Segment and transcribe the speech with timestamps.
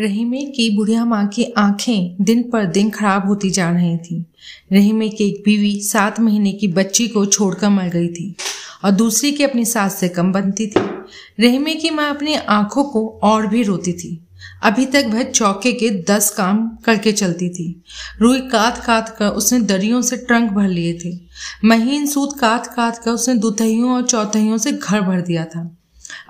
[0.00, 4.24] रहीमे की बुढ़िया माँ की आँखें दिन पर दिन खराब होती जा रही थी।
[4.72, 8.36] रहीमे की एक बीवी सात महीने की बच्ची को छोड़कर मर गई थी
[8.84, 10.80] और दूसरी की अपनी सास से कम बनती थी।
[11.40, 14.26] रहीमे की माँ अपनी आँखों को और भी रोती थी।
[14.62, 17.82] अभी तक वह चौके के दस काम करके चलती थी।
[18.20, 21.20] रुई काट काट कर उसने दरियों से ट्रंक भर लिए थे।
[21.64, 25.76] महीन सूत काट काट कर उसने दुतहियों और चौथहियों से घर भर दिया था।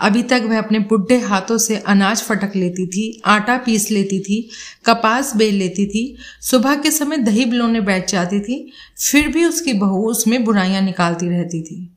[0.01, 4.41] अभी तक वह अपने बुढ़े हाथों से अनाज फटक लेती थी, आटा पीस लेती थी,
[4.85, 8.73] कपास बेल लेती थी, सुबह के समय दही बिलोने बैठ जाती थी,
[9.11, 11.89] फिर भी उसकी बहू उसमें बुराइयाँ निकालती रहती थी।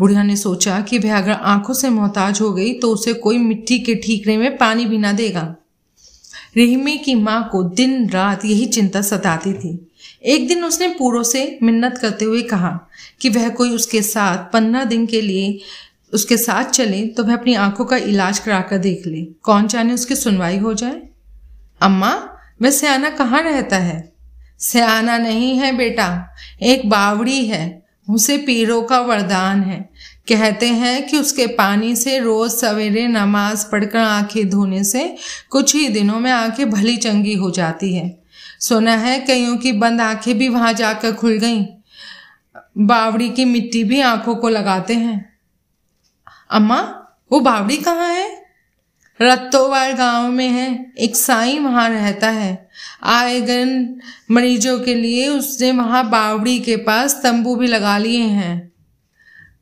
[0.00, 3.78] बुढ़िया ने सोचा कि वह अगर आँखों से मोहताज हो गई तो उसे कोई मिट्टी
[3.78, 5.54] के ठीकरे में पानी भी ना देगा।
[6.56, 9.78] रहीमे की माँ को दिन रात यही चिंता सताती थी।
[10.24, 12.70] एक दिन उसने पूरो से मिन्नत करते हुए कहा
[13.20, 15.58] कि वह कोई उसके साथ पंद्रह दिन के लिए
[16.14, 19.92] उसके साथ चले तो वह अपनी आँखों का इलाज करा कर देख ले। कौन जाने
[19.92, 21.02] उसकी सुनवाई हो जाए?
[21.80, 24.12] अम्मा, वह सियाना कहाँ रहता है?
[24.58, 29.90] सियाना नहीं है बेटा, एक बावड़ी है, उसे पीरों का वरदान है।
[30.28, 35.16] कहते हैं कि उसके पानी से रोज सवेरे नमाज़ पढ़कर आँखें धोने से
[35.50, 38.22] कुछ ही दिनों में आँखें भली चंगी हो जाती है।
[38.60, 41.66] सुना है कईयों की बंद आँखें भी वहाँ जाकर खुल गईं।
[42.78, 45.33] बावड़ी की मिट्टी भी आँखों को लगाते हैं।
[46.50, 48.44] अम्मा, वो बावड़ी कहाँ है?
[49.22, 52.68] रत्तोवाल गाँव में है। एक साई वहाँ रहता है।
[53.02, 58.72] आए दिन मरीजों के लिए उसने वहाँ बावड़ी के पास तंबू भी लगा लिए हैं।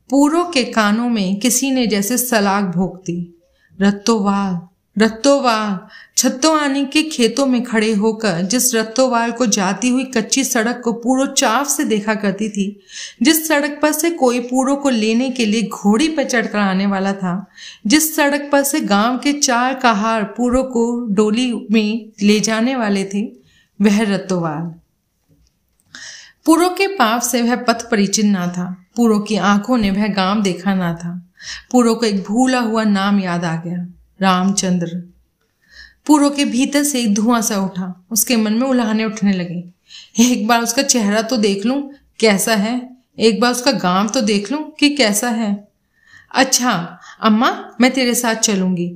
[0.09, 3.41] पूरों के कानों में किसी ने जैसे सलाग भोग दी।
[3.81, 5.77] रत्तोवाल रत्तोवाल
[6.17, 11.25] छत्तोआनी के खेतों में खड़े होकर जिस रत्तोवाल को जाती हुई कच्ची सड़क को पूरो
[11.25, 12.65] चाव से देखा करती थी,
[13.21, 17.13] जिस सड़क पर से कोई पूरो को लेने के लिए घोड़ी पर चढ़कर आने वाला
[17.13, 17.45] था,
[17.87, 23.03] जिस सड़क पर से गाँव के चार कहार पूरो को डोली में ले जाने वाले
[23.13, 23.23] थे,
[23.79, 24.73] वह रत्तोवाल
[26.45, 30.41] पूरो के पाप से वह पथ परिचिन ना था, पूरो की आँखों ने वह गाँव
[30.41, 31.19] देखा ना था।
[31.71, 33.85] पूरो को एक भूला हुआ नाम याद आ गया।
[34.23, 35.01] रामचंद्र।
[36.07, 39.63] पूरो के भीतर से एक धुआँ सा उठा, उसके मन में उल्हाने उठने लगे।
[40.23, 41.81] एक बार उसका चेहरा तो देख लूँ,
[42.19, 42.89] कैसा है?
[43.19, 45.67] एक बार उसका गाँव तो देख लूँ कि कैसा है?
[46.31, 47.49] अच्छा अम्मा,
[47.81, 48.87] मैं तेरे साथ चलूँगी।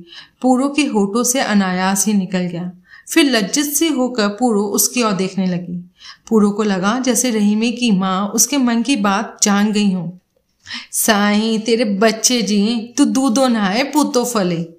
[0.42, 2.70] पूरो के होठों से अनायास ही निकल गया।
[3.08, 5.76] फिर लज्जित सी होकर पूरो उसकी ओर देखने लगी।
[6.28, 10.18] पूरो को लगा जैसे रहीमे की माँ उसके मन की बात जान गई हो।
[10.92, 14.77] साई, तेरे बच्चे जी तू दूधो नहाए, पुतो फले।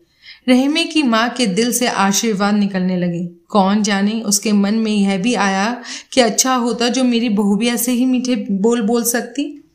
[0.49, 5.17] रहीमे की माँ के दिल से आशीर्वाद निकलने लगे। कौन जाने, उसके मन में यह
[5.17, 9.71] भी आया कि अच्छा होता जो मेरी बहू भी ऐसे ही मीठे बोल बोल सकती।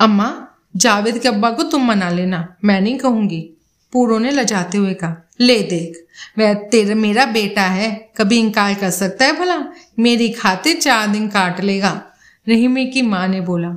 [0.00, 3.50] अम्मा, जावेद के अब्बा को तुम मना लेना, मैं नहीं कहूँगी।
[3.92, 6.06] पूरो ने लजाते हुए कहा, ले देख,
[6.38, 9.72] वह तेरा मेरा बेटा है, कभी इंकार कर सकता है भला?
[9.98, 12.02] मेरी खाते चार दिन काट लेगा।
[12.48, 13.68] रहीमे की माँ ने बोला।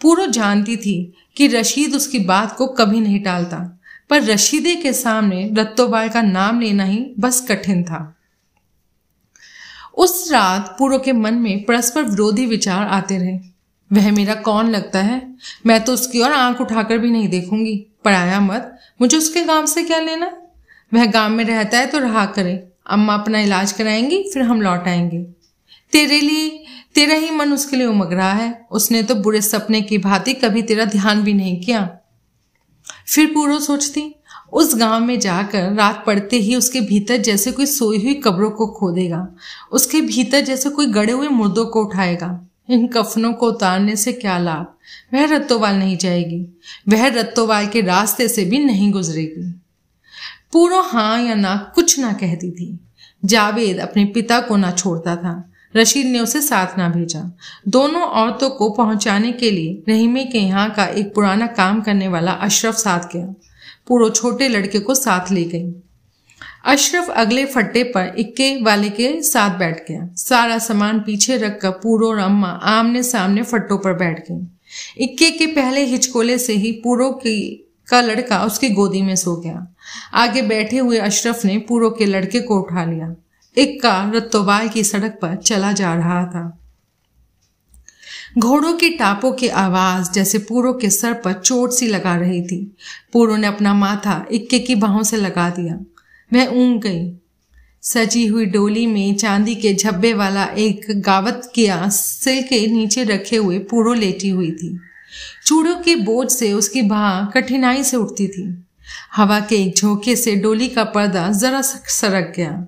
[0.00, 3.80] पूरो जानती थी कि रशीद उसकी बात को कभी नहीं टालता।
[4.12, 8.16] पर रशीदे के सामने रत्तोबाल का नाम लेना ही बस कठिन था।
[9.96, 13.38] उस रात पूरो के मन में परस्पर विरोधी विचार आते रहे।
[13.92, 15.34] वह मेरा कौन लगता है?
[15.66, 19.82] मैं तो उसकी ओर आँख उठाकर भी नहीं देखूँगी। पढ़ाया मत, मुझे उसके गाँव से
[19.82, 20.36] क्या लेना?
[20.94, 24.88] वह गाँव में रहता है तो रहा करे। अम्मा अपना इलाज कराएँगी, फिर हम लौट
[24.88, 25.22] आएँगे।
[25.92, 26.64] तेरे लिए,
[26.94, 30.62] तेरा ही मन उसके लिए उमग रहा है। उसने तो बुरे सपने की भांति कभी
[30.62, 31.98] तेरा ध्यान भी नहीं किया।
[33.08, 34.14] फिर पूरो सोचती,
[34.52, 38.66] उस गाँव में जाकर रात पड़ते ही उसके भीतर जैसे कोई सोई हुई कब्रों को
[38.66, 39.28] खोदेगा,
[39.72, 44.38] उसके भीतर जैसे कोई गड़े हुए मुर्दों को उठाएगा। इन कफनों को उतारने से क्या
[44.38, 44.74] लाभ?
[45.14, 46.46] वह रत्तोवाल नहीं जाएगी,
[46.88, 49.60] वह रत्तोवाल के रास्ते से भी नहीं गुजरेगी।
[50.52, 52.78] पूरो हाँ या ना कुछ ना कहती थी।
[53.24, 57.38] जावेद अपने पिता को ना छोड़ता था। रशीद ने उसे साथ ना भेजा।
[57.68, 62.32] दोनों औरतों को पहुँचाने के लिए रहीमे के यहाँ का एक पुराना काम करने वाला
[62.32, 63.34] अशरफ साथ गया।
[63.88, 65.74] पूरो छोटे लड़के को साथ ले गई।
[66.64, 72.08] अशरफ अगले फट्टे पर इक्के वाले के साथ बैठ गया। सारा सामान पीछे रखकर पूरो
[72.08, 74.46] और अम्मा आमने सामने फट्टों पर बैठ गई।
[75.04, 79.74] इक्के के पहले हिचकोले से ही पूरो की का लड़का उसकी गोदी में सो गया।
[80.14, 83.14] आगे बैठे हुए अशरफ ने पूरो के लड़के को उठा लिया।
[83.58, 86.58] इक्का रत्तोबाल की सड़क पर चला जा रहा था।
[88.38, 92.76] घोड़ों की टापों की आवाज़ जैसे पूरो के सर पर चोट सी लगा रही थी।
[93.12, 95.74] पूरो ने अपना माथा इक्के की बाहों से लगा दिया।
[96.32, 97.16] वह ऊँग गई।
[97.82, 103.36] सजी हुई डोली में चांदी के झब्बे वाला एक गावत किया सिल के नीचे रखे
[103.36, 104.80] हुए पूरो लेटी हुई थी।
[105.46, 108.64] चूड़ों के बोझ से उसकी बाह कठिनाई से उठती थी।
[109.16, 112.66] हवा के एक झोंके से डोली का पर्दा जरा सरक गया।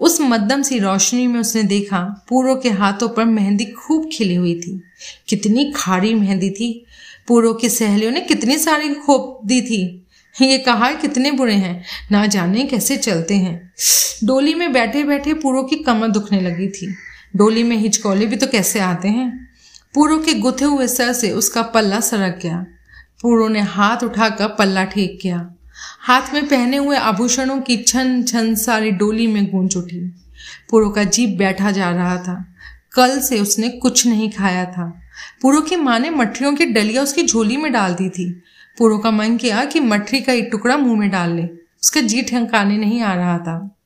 [0.00, 4.60] उस मद्दम सी रोशनी में उसने देखा पूरो के हाथों पर मेहंदी खूब खिली हुई
[4.60, 4.82] थी।
[5.28, 6.86] कितनी खारी मेहंदी थी।
[7.28, 10.06] पूरो की सहेलियों ने कितनी सारी खोप दी थी।
[10.42, 13.72] ये कहा, कितने बुरे हैं। ना जाने कैसे चलते हैं।
[14.24, 16.94] डोली में बैठे बैठे पूरो की कमर दुखने लगी थी।
[17.36, 19.48] डोली में हिचकोले भी तो कैसे आते हैं?
[19.94, 22.66] पूरो के गुथे हुए सर से उसका पल्ला सरक गया।
[23.22, 25.50] पूरो ने हाथ उठाकर पल्ला ठीक किया।
[26.00, 30.14] हाथ में पहने हुए आभूषणों की छन छन सारी डोली में गूंज उठी।
[30.70, 32.54] पूरो का जीप बैठा जा रहा था।
[32.92, 35.00] कल से उसने कुछ नहीं खाया था।
[35.42, 38.42] पूरो की माँ ने मठरियों की डलिया उसकी झोली में डाल दी थी।
[38.78, 41.42] पूरो का मन किया कि मठरी का एक टुकड़ा मुँह में डाल ले।
[41.82, 43.76] उसका जी ठंकाने नहीं आ रहा था।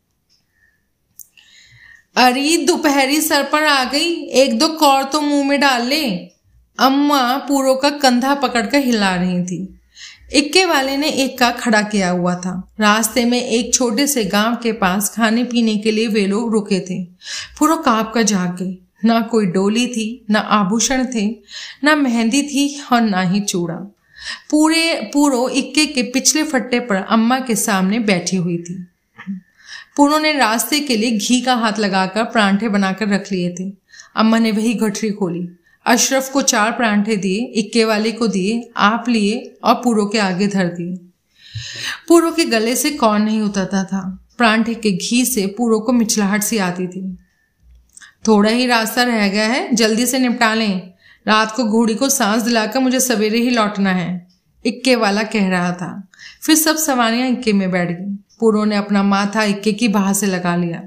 [2.17, 6.11] अरे, दोपहरी सर पर आ गई। एक दो कौर तो मुँह में डाल ले।
[6.79, 9.80] अम्मा पूरो का कंधा पकड़कर हिला रही थी।
[10.33, 14.57] इक्के वाले ने एक का खड़ा किया हुआ था। रास्ते में एक छोटे से गाँव
[14.63, 17.05] के पास खाने पीने के लिए वे लोग रुके थे।
[17.59, 21.37] पूरा काप का जाग गई। ना कोई डोली थी, ना आभूषण थे,
[21.85, 23.75] ना मेहंदी थी और ना ही चूड़ा।
[24.51, 28.87] पूरे पूरो इक्के के पिछले फट्टे पर अम्मा के सामने बैठी हुई थी।
[29.97, 33.73] पूरो ने रास्ते के लिए घी का हाथ लगाकर परांठे बनाकर रख लिए थे।
[34.17, 39.05] अम्मा ने वही गठरी खोली। अशरफ को चार परांठे दिए, इक्के वाले को दिए, आप
[39.09, 40.97] लिए और पूरो के आगे धर दिए।
[42.09, 46.43] पूरो के गले से कौन नहीं उतरता था। परांठे के घी से पूरो को मिचलाहट
[46.43, 47.19] सी आती थी।
[48.27, 50.91] थोड़ा ही रास्ता रह गया है, जल्दी से निपटा लें।
[51.27, 54.29] रात को घोड़ी को सांस दिलाकर मुझे सवेरे ही लौटना है,
[54.67, 56.09] इक्के वाला कह रहा था।
[56.43, 60.27] फिर सब सवारियाँ इक्के में बैठ गई। पूरो ने अपना माथा इक्के की बाह से
[60.27, 60.83] लगा लिया।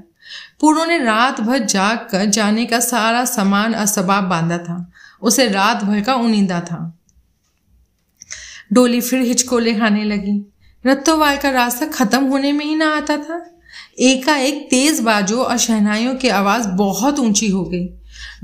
[0.60, 4.90] पूरो ने रात भर जाग कर जाने का सारा सामान असबाब बांधा था।
[5.22, 6.98] उसे रात भर का उनींदा था।
[8.72, 10.52] डोली फिर हिचकोले खाने लगी।
[10.86, 13.50] रत्तोवाल का रास्ता खत्म होने में ही ना आता था।
[13.98, 17.88] एकाएक तेज बाजो और शहनाइयों की आवाज़ बहुत ऊँची हो गई।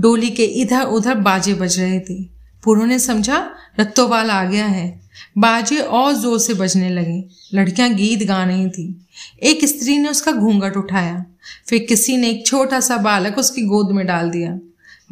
[0.00, 2.24] डोली के इधर उधर बाजे बज रहे थे।
[2.64, 4.99] पुरों ने समझा, रत्तोवाल आ गया है।
[5.38, 7.24] बाजे और ज़ोर से बजने लगे।
[7.54, 9.06] लड़कियाँ गीत गा रही थी।
[9.42, 11.24] एक स्त्री ने उसका घूंघट उठाया।
[11.68, 14.58] फिर किसी ने एक छोटा सा बालक उसकी गोद में डाल दिया।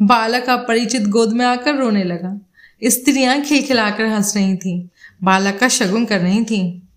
[0.01, 2.39] बालक अपरिचित गोद में आकर रोने लगा।
[2.83, 4.89] स्त्रियाँ खिलखिलाकर हंस रही थी।
[5.23, 6.87] बालक का शगुन कर रही थी।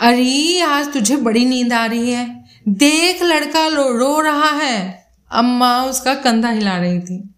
[0.00, 5.84] अरे आज तुझे बड़ी नींद आ रही है। देख लड़का रो, रो रहा है। अम्मा
[5.84, 7.34] उसका कंधा हिला रही थी।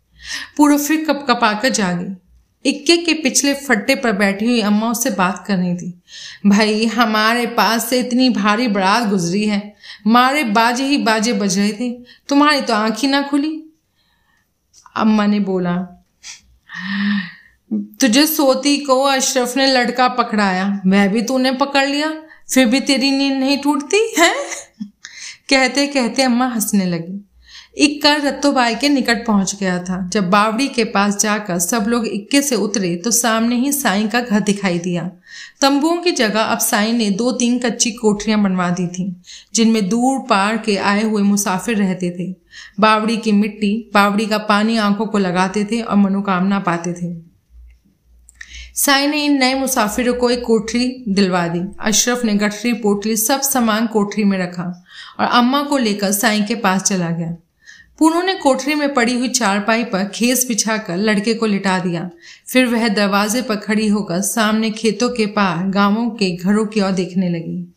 [0.56, 2.16] पूरा फिर कप कपाकर जागी।
[2.66, 6.02] इक्के के पिछले फट्टे पर बैठी हुई अम्मा उससे बात कर रही थी।
[6.46, 9.74] भाई, हमारे पास से इतनी भारी बरात गुजरी है।
[10.06, 11.90] मारे बाजे ही बाजे बज रहे थे।
[12.28, 13.64] तुम्हारी तो आँख ही ना खुली।
[14.96, 15.76] अम्मा ने बोला,
[17.72, 22.22] तुझे सोती को अशरफ ने लड़का पकड़ाया। वह भी तूने पकड़ लिया।
[22.54, 24.34] फिर भी तेरी नींद नहीं टूटती, है?
[25.48, 27.28] कहते कहते अम्मा हंसने लगी।
[27.76, 32.42] इक्का रत्तोबाई के निकट पहुँच गया था। जब बावड़ी के पास जाकर सब लोग इक्के
[32.42, 35.10] से उतरे तो सामने ही साईं का घर दिखाई दिया।
[35.60, 39.04] तंबुओं की जगह अब साईं ने दो तीन कच्ची कोठरियाँ बनवा दी थी,
[39.54, 42.32] जिनमें दूर पार के आए हुए मुसाफिर रहते थे।
[42.80, 47.14] बावड़ी की मिट्टी, बावड़ी का पानी आँखों को लगाते थे और मनोकामना पाते थे।
[48.74, 53.40] साई ने इन नए मुसाफिरों को एक कोठरी दिलवा दी। अशरफ ने गठरी, पोटली सब
[53.40, 54.72] सामान कोठरी में रखा
[55.20, 57.36] और अम्मा को लेकर साई के पास चला गया।
[57.98, 62.10] पूनू ने कोठरी में पड़ी हुई चारपाई पर खेस बिछाकर लड़के को लिटा दिया।
[62.46, 66.90] फिर वह दरवाजे पर खड़ी होकर सामने खेतों के पार, गाँवों के घरों की ओर
[66.90, 67.74] देखने लगी।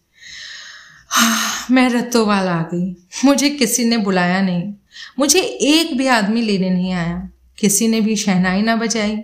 [1.72, 2.96] मैं रत्तोवाल आ गई।
[3.26, 4.74] मुझे किसी ने बुलाया नहीं।
[5.20, 9.18] मुझे एक भी आदमी लेने नहीं आया। किसी ने भी शहनाई ना बजाई।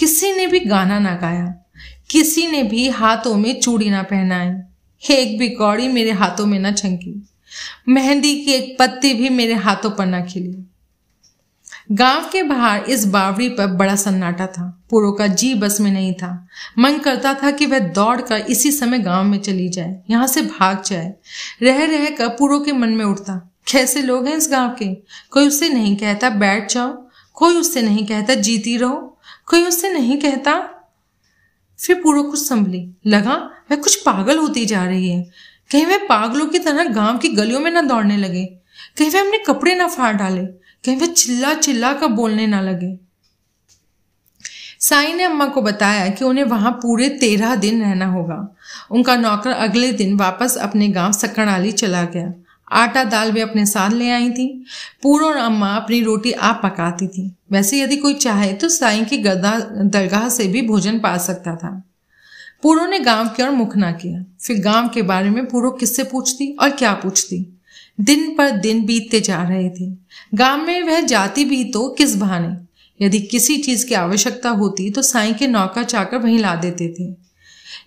[0.00, 1.54] किसी ने भी गाना ना गाया।
[2.10, 4.48] किसी ने भी हाथों में चूड़ी ना पहनाई।
[5.14, 7.28] एक भी कौड़ी मेरे हाथों में ना छंकी।
[7.88, 10.64] मेहंदी की एक पत्ती भी मेरे हाथों पर ना खिली।
[11.92, 16.12] गाँव के बाहर इस बावड़ी पर बड़ा सन्नाटा था। पूरो का जी बस में नहीं
[16.14, 20.26] था। मन करता था कि वह दौड़ कर इसी समय गाँव में चली जाए, यहाँ
[20.26, 21.14] से भाग जाए।
[21.62, 24.94] रह रह कर पूरो के मन में उठता, कैसे लोग हैं इस गाँव के?
[25.30, 26.92] कोई उससे नहीं कहता, बैठ जाओ।
[27.34, 30.70] कोई उससे नहीं कहता, जीती रहो। कोई उससे नहीं कहता?
[31.78, 33.34] फिर पूरो कुछ संभली। लगा
[33.70, 35.30] वह कुछ पागल होती जा रही है।
[35.74, 38.44] कहीं वह पागलों की तरह गाँव की गलियों में ना दौड़ने लगे।
[38.98, 40.46] कहीं वह अपने कपड़े ना फाड़ डाले।
[40.84, 42.98] कहीं वह चिल्ला चिल्ला कर बोलने ना लगे।
[44.80, 48.56] साई ने अम्मा को बताया कि उन्हें वहाँ पूरे तेरह दिन रहना होगा।
[48.90, 52.32] उनका नौकर अगले दिन वापस अपने गाँव सकड़ाली चला गया।
[52.72, 54.64] आटा दाल वे अपने साथ ले आई थी।
[55.02, 59.18] पूरो और अम्मा अपनी रोटी आप पकाती थी। वैसे यदि कोई चाहे तो साई की
[59.18, 61.82] गदा दरगाह से भी भोजन पा सकता था।
[62.64, 66.04] पूरो ने गाँव की ओर मुख ना किया। फिर गाँव के बारे में पूरो किससे
[66.04, 67.60] पूछती और क्या पूछती?
[68.00, 69.90] दिन पर दिन बीतते जा रहे थे।
[70.34, 72.56] गाँव में वह जाती भी तो किस बहाने?
[73.00, 77.04] यदि किसी चीज़ की आवश्यकता होती तो साई के नौका चाकर वहीं ला देते थे।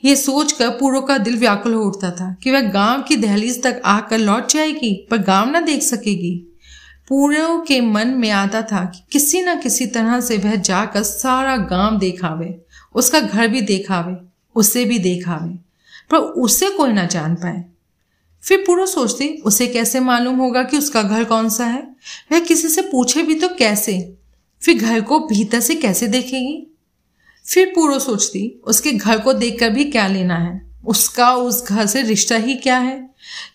[0.06, 3.82] ये सोचकर पूरो का दिल व्याकुल हो उठता था कि वह गाँव की दहलीज तक
[3.86, 6.36] आकर लौट जाएगी, पर गाँव ना देख सकेगी।
[7.10, 11.58] पूरो के मन में आता था कि किसी न किसी तरह से वह जाकर सारा
[11.58, 12.56] गाँव देखावे,
[12.96, 14.27] उसका घर भी देखावे।
[14.58, 15.60] उसे भी देखावे
[16.10, 17.66] पर उसे कोई ना जान पाए।
[18.44, 21.96] फिर पूरा सोचती, उसे कैसे मालूम होगा कि उसका घर कौन सा है?
[22.32, 24.18] वह किसी से पूछे भी तो कैसे?
[24.62, 26.78] फिर घर को भीतर से कैसे देखेगी?
[27.46, 30.68] फिर पूरा सोचती, उसके घर को देखकर भी क्या लेना है?
[30.86, 33.10] उसका, उस घर से रिश्ता ही क्या है?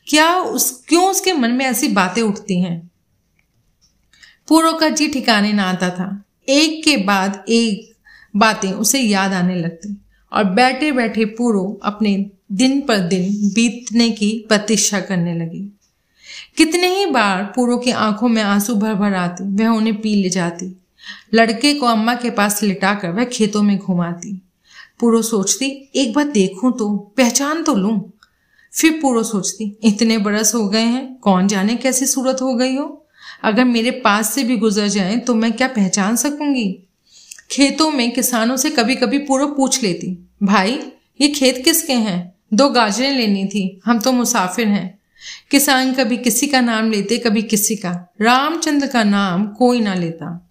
[0.09, 2.91] क्या उस, क्यों उसके मन में ऐसी बातें उठती हैं?
[4.49, 7.93] पूरो का जी ठिकाने ना आता था। एक के बाद एक
[8.37, 10.02] बातें उसे याद आने लगती।
[10.33, 15.79] और बैठे बैठे पूरो अपने दिन पर दिन बीतने की प्रतीक्षा करने लगी।
[16.57, 20.29] कितने ही बार पूरो की आँखों में आँसू भर भर आते, वह उन्हें पी ले
[20.29, 20.77] जाती।
[21.35, 24.43] लड़के को अम्मा के पास लिटाकर वह खेतों में घुमाती।
[25.01, 28.13] पूरो सोचती, एक बार देखूँ तो पहचान तो लूँ।
[28.73, 32.99] फिर पूरो सोचती, इतने बरस हो गए हैं, कौन जाने कैसी सूरत हो गई हो?
[33.43, 36.83] अगर मेरे पास से भी गुजर जाए तो मैं क्या पहचान सकूँगी?
[37.53, 40.79] खेतों में किसानों से कभी कभी पूर्व पूछ लेती, भाई,
[41.21, 42.33] ये खेत किसके हैं?
[42.55, 44.99] दो गाजरें लेनी थी, हम तो मुसाफिर हैं।
[45.51, 50.51] किसान कभी किसी का नाम लेते, कभी किसी का। रामचंद्र का नाम कोई ना लेता।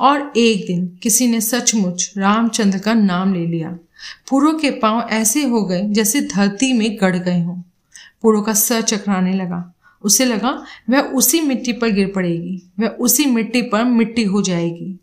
[0.00, 3.78] और एक दिन किसी ने सचमुच रामचंद्र का नाम ले लिया।
[4.30, 7.62] पुरो के पाँव ऐसे हो गए जैसे धरती में गड़ गए हों।
[8.22, 13.26] पुरो का सर चकराने लगा। उसे लगा, वह उसी मिट्टी पर गिर पड़ेगी, वह उसी
[13.26, 14.98] मिट्टी पर मिट्टी हो जाएगी।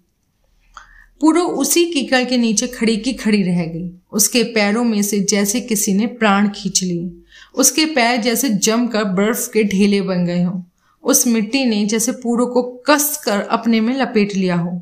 [1.21, 5.61] पुरो उसी कीकड़ के नीचे खड़ी की खड़ी रह गई। उसके पैरों में से जैसे
[5.61, 7.11] किसी ने प्राण खींच लिए।
[7.55, 10.63] उसके पैर जैसे जमकर बर्फ़ के ढेले बन गए हों।
[11.03, 14.81] उस मिट्टी ने जैसे पूरो को कस कर अपने में लपेट लिया हो।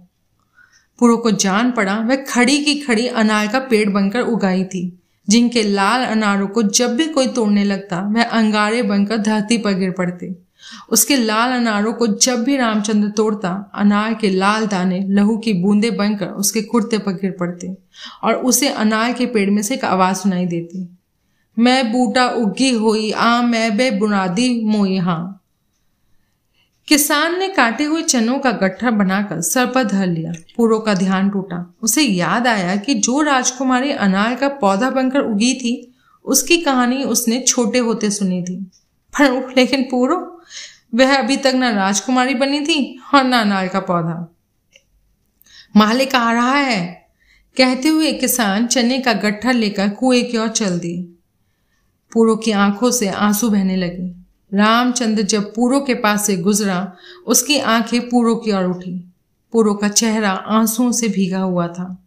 [1.00, 5.00] पूरो को जान पड़ा, वह खड़ी की खड़ी अनार का पेड़ बनकर उगाई थी।
[5.30, 9.92] जिनके लाल अनारों को जब भी कोई तोड़ने लगता, वह अंगारे बनकर धरती पर गिर
[9.92, 10.43] पड़ते।
[10.89, 15.91] उसके लाल अनारों को जब भी रामचंद्र तोड़ता, अनार के लाल दाने लहू की बूंदे
[15.91, 17.75] बनकर उसके कुर्ते पर गिर पड़ते
[18.24, 20.88] और उसे अनार के पेड़ में से एक आवाज़ सुनाई देती।
[21.58, 25.39] मैं बूटा उगी हुई आ मैं बे बुनादी मोई हाँ
[26.88, 31.29] किसान ने काटे हुए चनों का गट्ठा बनाकर सर पर धर लिया पूरो का ध्यान
[31.29, 35.93] टूटा। उसे याद आया कि जो राजकुमारी अनार का पौधा बनकर उगी थी,
[36.25, 38.55] उसकी कहानी उसने छोटे होते सुनी थी।
[39.20, 40.41] पर लेकिन पूरो
[40.96, 44.36] वह अभी तक ना राजकुमारी बनी थी और ना अनार का पौधा।
[45.77, 47.10] मालिक आ रहा है।
[47.58, 51.01] कहते हुए किसान चने का गट्ठा लेकर कुएँ की ओर चल दिए।
[52.12, 54.24] पूरो की आँखों से आँसू बहने लगे।
[54.58, 56.93] रामचंद्र जब पूरो के पास से गुजरा,
[57.27, 59.13] उसकी आँखें पूरो की ओर उठी।
[59.51, 62.05] पूरो का चेहरा आंसुओं से भीगा हुआ था।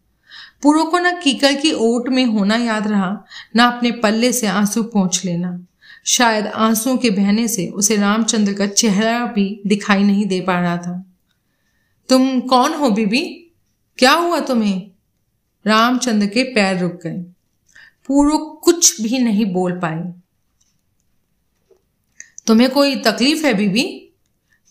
[0.63, 3.25] पूरो को न कीकर की ओट में होना याद रहा,
[3.57, 5.61] न अपने पल्ले से आँसू पहुँच लेना।
[6.07, 10.77] शायद आंसुओं के बहने से उसे रामचंद्र का चेहरा भी दिखाई नहीं दे पा रहा
[10.77, 11.07] था।
[12.09, 13.53] तुम कौन हो, बीबी?
[13.99, 14.91] क्या हुआ तुम्हें?
[15.67, 17.19] रामचंद्र के पैर रुक गए।
[18.07, 20.15] पूरो कुछ भी नहीं बोल पाए।
[22.47, 24.11] तुम्हें कोई तकलीफ़ है, बीबी?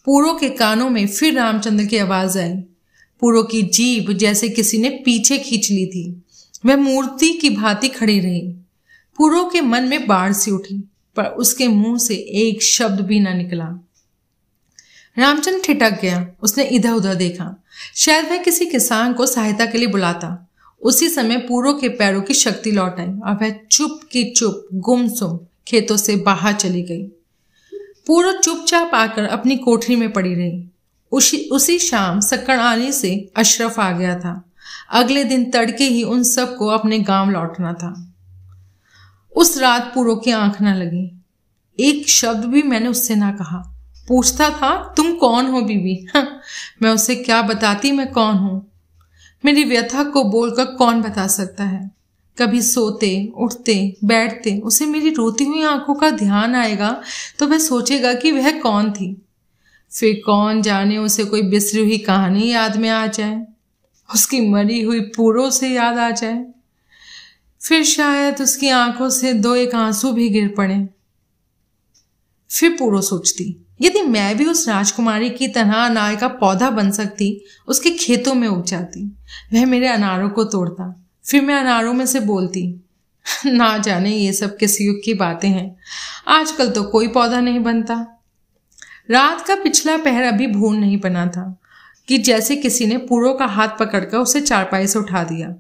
[0.05, 2.55] पूरो के कानों में फिर रामचंद्र की आवाज़ आई।
[3.19, 6.23] पूरो की जीभ जैसे किसी ने पीछे खींच ली थी।
[6.65, 8.51] वह मूर्ति की भांति खड़ी रही।
[9.17, 13.33] पूरो के मन में बाढ़ सी उठी। पर उसके मुँह से एक शब्द भी ना
[13.33, 13.87] निकला।
[15.19, 17.63] रामचंद्र ठिठक गया। उसने इधर उधर देखा।
[17.95, 22.33] शायद वह किसी किसान को सहायता के लिए बुलाता। उसी समय पूरो के पैरों की
[22.33, 27.03] शक्ति लौट आई और वह चुप की चुप, गुमसुम खेतों से बाहर चली गई।
[28.07, 30.69] पूरा चुपचाप आकर अपनी कोठरी में पड़ी रही।
[31.11, 34.51] उसी उसी शाम सक्कड़ आने से अशरफ आ गया था।
[34.89, 38.14] अगले दिन तड़के ही उन सबको अपने गाँव लौटना था।
[39.35, 41.11] उस रात पूरो की आँख ना लगी।
[41.79, 43.57] एक शब्द भी मैंने उससे ना कहा।
[44.07, 46.39] पूछता था तुम कौन हो बीबी हाँ,
[46.81, 48.71] मैं उसे क्या बताती मैं कौन हूँ?
[49.45, 51.91] मेरी व्यथा को बोलकर कौन बता सकता है?
[52.37, 57.01] कभी सोते उठते बैठते उसे मेरी रोती हुई आँखों का ध्यान आएगा
[57.39, 59.25] तो वह सोचेगा कि वह कौन थी।
[59.91, 63.45] फिर कौन जाने उसे कोई बिसरी हुई कहानी याद में आ जाए?
[64.13, 66.45] उसकी मरी हुई पूरों से याद आ जाए?
[67.67, 70.89] फिर शायद उसकी आँखों से दो एक आँसू भी गिर पड़े।
[72.51, 77.41] फिर पूरो सोचती, यदि मैं भी उस राजकुमारी की तरह अनार का पौधा बन सकती,
[77.67, 79.17] उसके खेतों में उग जाती,
[79.53, 82.85] वह मेरे अनारों को तोड़ता। फिर मैं अनारों में से बोलती,
[83.45, 85.75] ना जाने ये सब किस युग की बातें हैं।
[86.27, 88.21] आजकल तो कोई पौधा नहीं बनता।
[89.11, 91.61] रात का पिछला पहर अभी भून नहीं बना था,
[92.07, 95.55] कि जैसे किसी ने पूरो का हाथ पकड़कर उसे चारपाई से उठा दिया।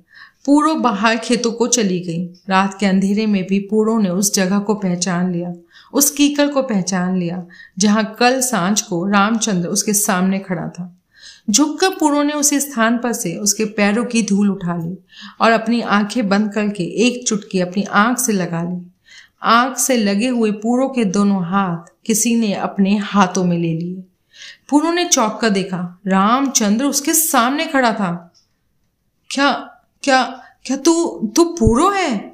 [0.45, 4.59] पूरो बाहर खेतों को चली गई। रात के अंधेरे में भी पूरो ने उस जगह
[4.59, 5.53] को पहचान लिया,
[5.93, 7.45] उस कीकर को पहचान लिया,
[7.77, 11.01] जहाँ कल साँझ को रामचंद्र उसके सामने खड़ा था।
[11.49, 14.97] झुककर पूरो ने उसी स्थान पर से उसके पैरों की धूल उठा ली
[15.41, 18.91] और अपनी आँखें बंद करके एक चुटकी अपनी आँख से लगा ली।
[19.43, 24.03] आँख से लगे हुए पूरो के दोनों हाथ किसी ने अपने हाथों में ले लिए।
[24.69, 28.33] पूरो ने चौक कर देखा, रामचंद्र उसके सामने खड़ा था।
[29.29, 29.74] क्या
[30.05, 32.33] क्या क्या तू तू पूरो है?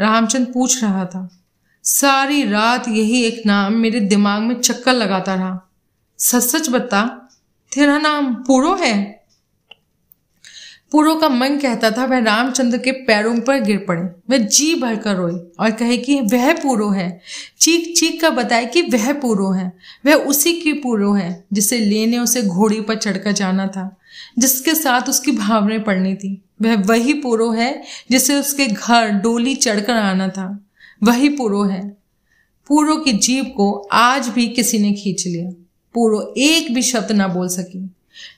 [0.00, 1.42] रामचंद्र पूछ रहा था।
[1.84, 5.70] सारी रात यही एक नाम मेरे दिमाग में चक्कर लगाता रहा।
[6.18, 7.28] सच सच बता,
[7.74, 9.24] तेरा नाम पूरो है?
[10.92, 15.16] पूरो का मन कहता था, वह रामचंद्र के पैरों पर गिर पड़े। वह जी भरकर
[15.16, 17.20] रोए और कहे कि वह पूरो है।
[17.60, 19.72] चीख चीख कर बताए कि वह पूरो है।
[20.06, 23.96] वह उसी की पूरो है, जिसे लेने उसे घोड़ी पर चढ़कर जाना था।
[24.38, 29.92] जिसके साथ उसकी भावनें पड़नी थी। वह वही पूरो है जिसे उसके घर डोली चढ़कर
[29.92, 30.64] आना था।
[31.02, 31.96] वही पुरो है।
[32.68, 35.50] पूरो की जीप को आज भी किसी ने खींच लिया।
[35.94, 37.90] पूरो एक भी शब्द ना बोल सकी।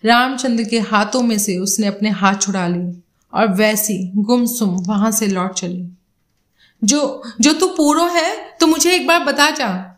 [0.05, 3.01] रामचंद्र के हाथों में से उसने अपने हाथ छुड़ा लिए
[3.35, 5.89] और वैसी गुमसुम वहाँ से लौट चली।
[6.85, 9.92] जो जो तू पूरो है तो मुझे एक बार बता जा।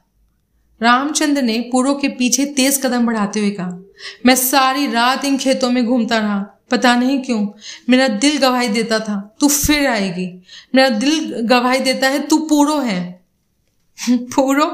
[0.82, 3.84] रामचंद्र ने पूरो के पीछे तेज कदम बढ़ाते हुए कहा,
[4.26, 7.48] मैं सारी रात इन खेतों में घूमता रहा। पता नहीं क्यों,
[7.90, 10.42] मेरा दिल गवाही देता था, तू फिर आएगी।
[10.74, 13.24] मेरा दिल गवाही देता है, तू पूरो है।
[14.10, 14.66] पूरो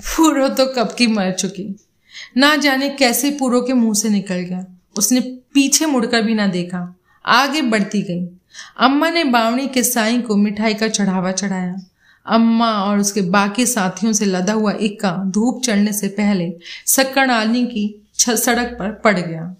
[0.00, 1.76] पूरो तो कब की मर चुकी।
[2.36, 4.66] ना जाने कैसे पूरो के मुँह से निकल गया।
[4.98, 8.28] उसने पीछे मुड़कर भी ना देखा। आगे बढ़ती गई।
[8.78, 11.76] अम्मा ने बावणी के साई को मिठाई का चढ़ावा चढ़ाया।
[12.28, 16.52] अम्मा और उसके बाकी साथियों से लदा हुआ इक्का धूप चढ़ने से पहले
[16.86, 19.54] सक्कड़ आलनी की सड़क पर पड़ गया।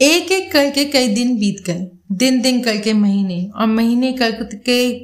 [0.00, 4.98] एक एक करके कई दिन बीत गए। दिन दिन करके महीने और महीने करके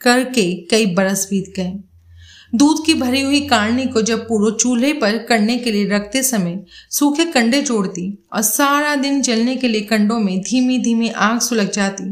[0.00, 1.72] करके कई बरस बीत गए।
[2.52, 6.58] दूध की भरी हुई कारणी को जब पूरो चूल्हे पर करने के लिए रखते समय
[6.90, 11.70] सूखे कंडे जोड़ती और सारा दिन जलने के लिए कंडों में धीमी धीमी आग सुलग
[11.70, 12.04] जाती,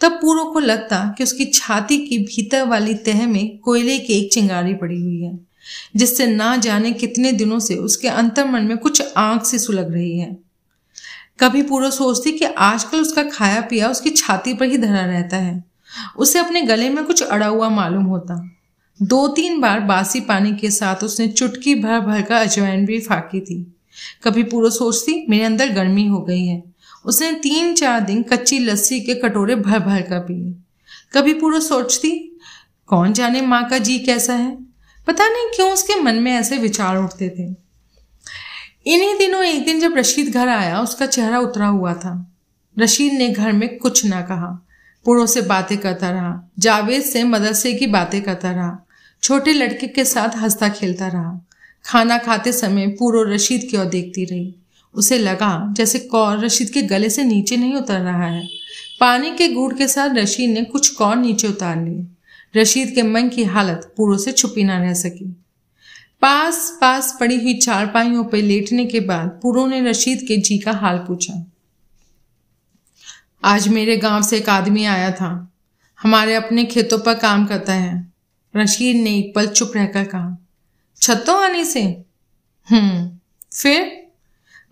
[0.00, 4.32] तब पूरो को लगता कि उसकी छाती की भीतर वाली तह में कोयले की एक
[4.32, 5.38] चिंगारी पड़ी हुई है,
[5.96, 10.18] जिससे ना जाने कितने दिनों से उसके अंतर मन में कुछ आग से सुलग रही
[10.18, 10.36] है।
[11.40, 15.64] कभी पूरा सोचती कि आजकल उसका खाया पिया उसकी छाती पर ही धरा रहता है,
[16.16, 18.42] उसे अपने गले में कुछ अड़ा हुआ मालूम होता।
[19.02, 23.40] दो तीन बार बासी पानी के साथ उसने चुटकी भर भर कर अजवाइन भी फाकी
[23.40, 23.76] थी।
[24.24, 26.62] कभी पूरा सोचती, मेरे अंदर गर्मी हो गई है।
[27.04, 30.54] उसने तीन चार दिन कच्ची लस्सी के कटोरे भर भर कर पिए
[31.14, 32.38] कभी पूरा सोचती,
[32.86, 34.58] कौन जाने माँ का जी कैसा है?
[35.06, 37.66] पता नहीं क्यों उसके मन में ऐसे विचार उठते थे।
[38.86, 42.32] इन्हीं दिनों एक दिन जब रशीद घर आया, उसका चेहरा उतरा हुआ था।
[42.78, 44.66] रशीद ने घर में कुछ ना कहा।
[45.04, 48.85] पुरों से बातें करता रहा। जावेद से मदरसे की बातें करता रहा।
[49.22, 51.46] छोटे लड़के के साथ हंसता खेलता रहा।
[51.86, 54.54] खाना खाते समय पूरो रशीद की ओर देखती रही।
[54.94, 58.48] उसे लगा जैसे कौर रशीद के गले से नीचे नहीं उतर रहा है।
[59.00, 62.06] पानी के गुड़ के साथ रशीद ने कुछ कौर नीचे उतार लिए।
[62.60, 65.36] रशीद के मन की हालत पूरो से छुपी ना रह सकी।
[66.22, 70.72] पास पास पड़ी हुई चारपाइयों पर लेटने के बाद पूरो ने रशीद के जी का
[70.72, 71.46] हाल पूछा।
[73.44, 75.52] आज मेरे गाँव से एक आदमी आया था।
[76.02, 78.12] हमारे अपने खेतों पर काम करता है।
[78.56, 80.46] रशीद ने एक पल चुप रहकर कहा,
[81.02, 82.04] छतों आने से?
[82.70, 83.18] हम्म
[83.54, 84.06] फिर?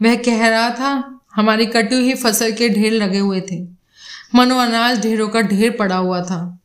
[0.02, 3.68] वह कह रहा था, हमारी कटी हुई फ़सल के ढेर लगे हुए थे।
[4.34, 6.58] मनो अनाज ढेरों का ढेर पड़ा हुआ था।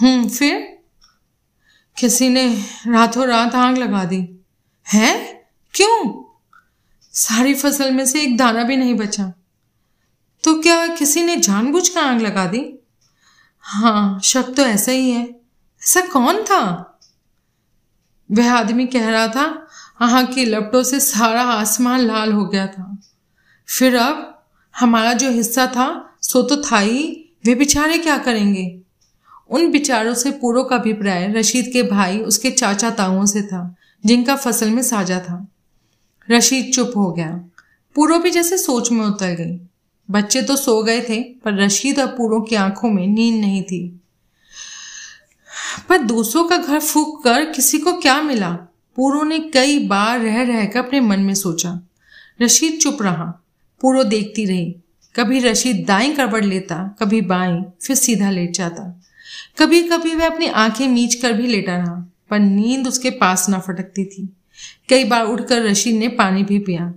[0.00, 0.78] हम्म फिर?
[1.98, 4.44] किसी ने रातों रात आग लगा दी।
[4.88, 5.44] है?
[5.74, 6.24] क्यों?
[7.12, 9.32] सारी फ़सल में से एक दाना भी नहीं बचा।
[10.44, 12.74] तो क्या किसी ने जानबूझकर आग लगा दी?
[13.60, 15.41] हाँ शक तो ऐसा ही है।
[15.82, 16.88] ऐसा कौन था?
[18.32, 19.68] वह आदमी कह रहा था,
[20.00, 23.02] आह की लपटों से सारा आसमान लाल हो गया था।
[23.68, 24.42] फिर अब
[24.76, 28.80] हमारा जो हिस्सा था, सो तो था ही। वे बेचारे क्या करेंगे?
[29.50, 33.74] उन बिचारों से पूरो का अभिप्राय रशीद के भाई उसके चाचा ताओं से था,
[34.06, 35.48] जिनका फ़सल में साजा था।
[36.30, 37.44] रशीद चुप हो गया।
[37.94, 39.60] पूरो भी जैसे सोच में उतर गई।
[40.10, 44.01] बच्चे तो सो गए थे, पर रशीद और पूरो की आँखों में नींद नहीं थी।
[45.88, 48.50] पर दूसरों का घर फूक कर किसी को क्या मिला?
[48.96, 51.88] पूरो ने कई बार रह रहकर अपने मन में सोचा।
[52.42, 53.42] रशीद चुप रहा।
[53.80, 54.76] पूरो देखती रही।
[55.16, 59.02] कभी रशीद दाई करवट लेता, कभी बाई फिर सीधा लेट जाता।
[59.58, 63.58] कभी कभी वह अपनी आँखें मीच कर भी लेटा रहा, पर नींद उसके पास ना
[63.58, 64.36] फटकती थी।
[64.88, 66.94] कई बार उठकर रशीद ने पानी भी पिया।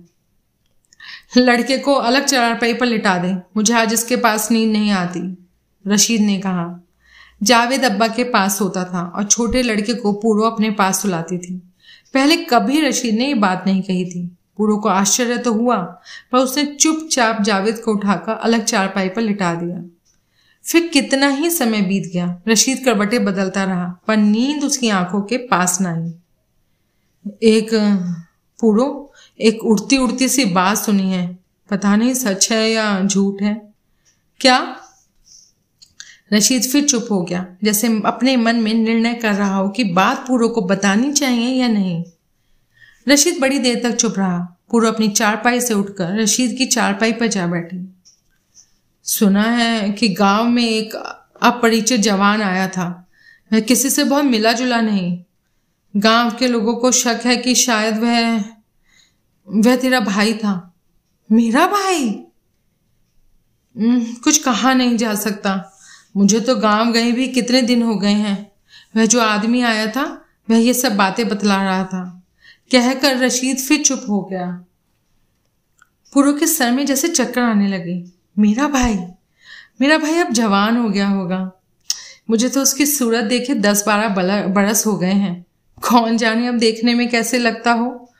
[1.36, 5.48] लड़के को अलग चरारपाई पर लिटा दे, मुझे आज इसके पास नींद नहीं आती,
[5.86, 6.85] रशीद ने कहा।
[7.42, 11.62] जावेद अब्बा के पास होता था और छोटे लड़के को पूरो अपने पास सुलाती थी।
[12.14, 15.76] पहले कभी रशीद ने ये बात नहीं कही थी। पूरो को आश्चर्य तो हुआ,
[16.32, 19.90] पर उसने चुपचाप जावेद को उठाकर अलग चारपाई पर लिटा दिया।
[20.64, 25.36] फिर कितना ही समय बीत गया रशीद करवटे बदलता रहा, पर नींद उसकी आँखों के
[25.36, 26.12] पास ना आई।
[27.42, 27.68] एक
[28.60, 31.38] पूरो एक उड़ती उड़ती सी बात सुनी है।
[31.70, 33.72] पता नहीं सच है या झूठ है।
[34.40, 34.76] क्या?
[36.32, 40.24] रशीद फिर चुप हो गया। जैसे अपने मन में निर्णय कर रहा हो कि बात
[40.28, 42.04] पूरो को बतानी चाहिए या नहीं।
[43.08, 44.38] रशीद बड़ी देर तक चुप रहा।
[44.70, 47.94] पूरो अपनी चारपाई से उठकर रशीद की चारपाई पर जा बैठी।
[49.02, 50.94] सुना है कि गाँव में एक
[51.42, 53.08] अपरिचित जवान आया था।
[53.52, 55.22] वह किसी से बहुत मिला जुला नहीं।
[55.96, 58.44] गाँव के लोगों को शक है कि शायद वह
[59.48, 60.74] वह तेरा भाई था।
[61.32, 62.22] मेरा भाई?
[64.24, 65.75] कुछ कहा नहीं जा सकता।
[66.16, 68.52] मुझे तो गाँव गए भी कितने दिन हो गए हैं।
[68.96, 72.22] वह जो आदमी आया था, वह ये सब बातें बतला रहा था।
[72.72, 74.64] कहकर रशीद फिर चुप हो गया।
[76.12, 78.04] पुरो के सर में जैसे चक्कर आने लगे।
[78.38, 78.98] मेरा भाई
[79.80, 81.52] मेरा भाई अब जवान हो गया होगा।
[82.30, 84.08] मुझे तो उसकी सूरत देखे दस बारह
[84.46, 85.46] बरस हो गए हैं।
[85.88, 88.10] कौन जाने अब देखने में कैसे लगता हो?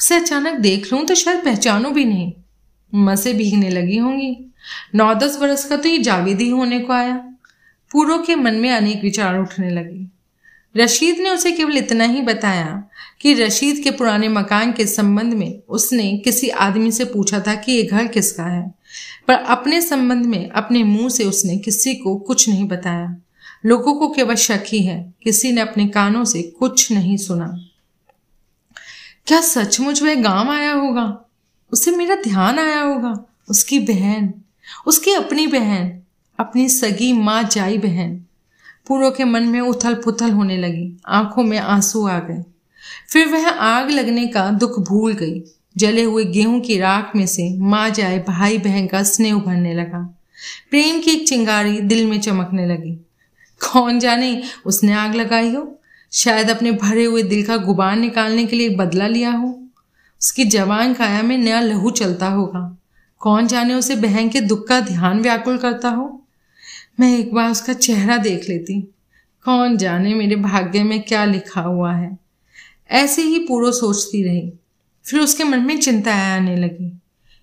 [0.00, 2.32] उसे अचानक देख लूँ तो शायद पहचानू भी नहीं।
[2.94, 4.52] मसे भीगने लगी होंगी।
[4.94, 7.35] नौ दस बरस का तो ये जावेद ही होने को आया।
[7.96, 10.06] पूरो के मन में अनेक विचार उठने लगे।
[10.82, 12.88] रशीद ने उसे केवल इतना ही बताया
[13.20, 17.72] कि रशीद के पुराने मकान के संबंध में उसने किसी आदमी से पूछा था कि
[17.72, 18.74] ये घर किसका है,
[19.28, 23.16] पर अपने संबंध में अपने मुँह से उसने किसी को कुछ नहीं बताया।
[23.66, 27.58] लोगों को केवल शक ही है, किसी ने अपने कानों से कुछ नहीं सुना।
[29.26, 31.24] क्या सचमुच वह गाँव आया होगा?
[31.72, 34.34] उसे मेरा ध्यान आया होगा, उसकी बहन,
[34.86, 36.02] उसकी अपनी बहन
[36.38, 38.24] अपनी सगी माँ जाई बहन।
[38.86, 42.44] पूरो के मन में उथल पुथल होने लगी। आँखों में आँसू आ गए।
[43.08, 45.42] फिर वह आग लगने का दुख भूल गई।
[45.76, 50.18] जले हुए गेहूँ की राख में से माँ जाए भाई बहन का स्नेह उभरने लगा।
[50.70, 52.92] प्रेम की एक चिंगारी दिल में चमकने लगी।
[53.72, 55.80] कौन जाने उसने आग लगाई हो?
[56.12, 59.62] शायद अपने भरे हुए दिल का गुबार निकालने के लिए बदला लिया हो।
[60.22, 62.78] उसकी जवान काया में नया लहू चलता होगा।
[63.18, 66.25] कौन जाने उसे बहन के दुख का ध्यान व्याकुल करता हो?
[67.00, 68.80] मैं एक बार उसका चेहरा देख लेती।
[69.44, 72.18] कौन जाने मेरे भाग्य में क्या लिखा हुआ है।
[72.90, 74.52] ऐसे ही पूरा सोचती रही।
[75.06, 77.00] फिर उसके मन में चिंता आने लगी।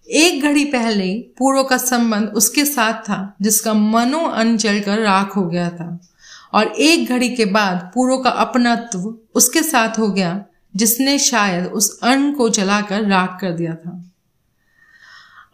[0.10, 5.48] एक घड़ी पहले पूरो का संबंध उसके साथ था, जिसका मनो अन जलकर राख हो
[5.48, 6.10] गया था।
[6.54, 12.00] और एक घड़ी के बाद पूरो का अपनत्व उसके साथ हो गया, जिसने शायद उस
[12.04, 14.12] अन्न को जलाकर राख कर दिया था।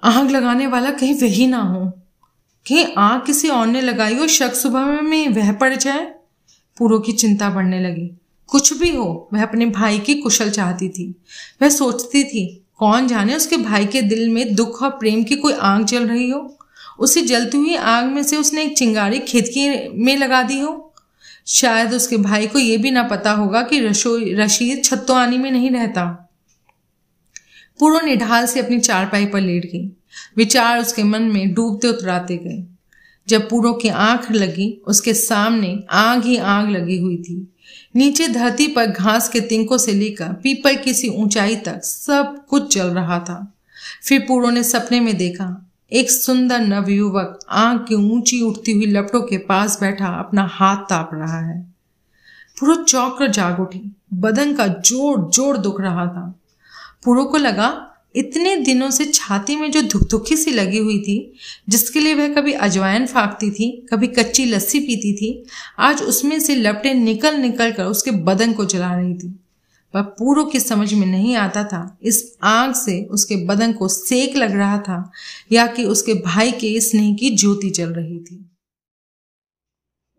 [0.04, 1.94] आग लगाने वाला कहीं वही ना हो।
[2.66, 6.16] कि आग किसी और ने लगाई हो, शक सुबह में वह पड़ जाए।
[6.78, 8.12] पूरो की चिंता बढ़ने लगी।
[8.48, 11.16] कुछ भी हो, वह अपने भाई की कुशल चाहती थी।
[11.62, 15.54] वह सोचती थी, कौन जाने उसके भाई के दिल में दुख और प्रेम की कोई
[15.54, 16.60] आग जल रही हो?
[17.00, 20.94] उसी जलती हुई आग में से उसने एक चिंगारी खेत की में लगा दी हो?
[21.48, 25.72] शायद उसके भाई को यह भी ना पता होगा कि रशोई रशीद छत्तोआनी में नहीं
[25.72, 26.32] रहता।
[27.80, 29.92] पूरो निढाल से अपनी चारपाई पर लेट गई।
[30.38, 32.64] विचार उसके मन में डूबते उतराते गए।
[33.28, 37.54] जब पूरो की आँख लगी, उसके सामने आग ही आग लगी हुई थी।
[37.96, 42.88] नीचे धरती पर घास के तिंकों से लेकर पीपल किसी ऊंचाई तक सब कुछ चल
[42.88, 43.54] रहा था।
[44.04, 49.22] फिर पूरो ने सपने में देखा, एक सुंदर नवयुवक आँख की ऊँची उठती हुई लपटों
[49.22, 51.62] के पास बैठा अपना हाथ ताप रहा है।
[52.60, 56.40] पूरो चौक जाग उठी। बदन का ज़ोर ज़ोर दुख रहा था।
[57.06, 61.34] पूरो को लगा इतने दिनों से छाती में जो धुक धुकी सी लगी हुई थी,
[61.70, 65.46] जिसके लिए वह कभी अजवाइन फाकती थी, कभी कच्ची लस्सी पीती थी,
[65.80, 69.40] आज उसमें से लपटें निकल निकल कर उसके बदन को जला रही थी।
[69.96, 74.36] वह पूरो की समझ में नहीं आता था, इस आग से उसके बदन को सेक
[74.36, 75.12] लग रहा था,
[75.52, 78.50] या कि उसके भाई के स्नेह की ज्योति जल रही थी।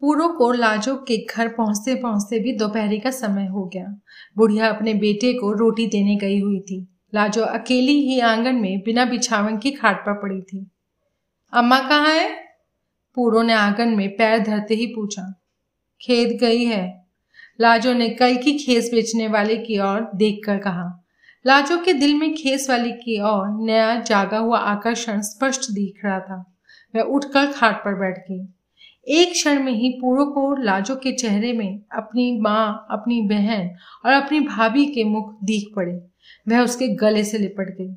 [0.00, 4.00] पूरो को लाजो के घर पहुँचते पहुँचते भी दोपहरी का समय हो गया।
[4.36, 9.04] बुढ़िया अपने बेटे को रोटी देने गई हुई थी। लाजो अकेली ही आँगन में बिना
[9.04, 10.70] बिछावन की खाट पर पड़ी थी।
[11.52, 12.34] अम्मा कहाँ है?
[13.14, 15.42] पूरो ने आँगन में पैर धरते ही पूछा।
[16.00, 17.06] खेत गई है।
[17.60, 21.04] लाजो ने कल की खेस बेचने वाले की ओर देखकर कहा।
[21.46, 26.20] लाजो के दिल में खेस वाली की ओर नया जागा हुआ आकर्षण स्पष्ट दिख रहा
[26.20, 26.56] था।
[26.96, 28.48] वह उठकर खाट पर बैठ गई।
[29.10, 33.70] एक क्षण में ही पूरो को लाजो के चेहरे में अपनी माँ, अपनी बहन
[34.06, 36.02] और अपनी भाभी के मुख दीख पड़े।
[36.48, 37.92] वह उसके गले से लिपट गई।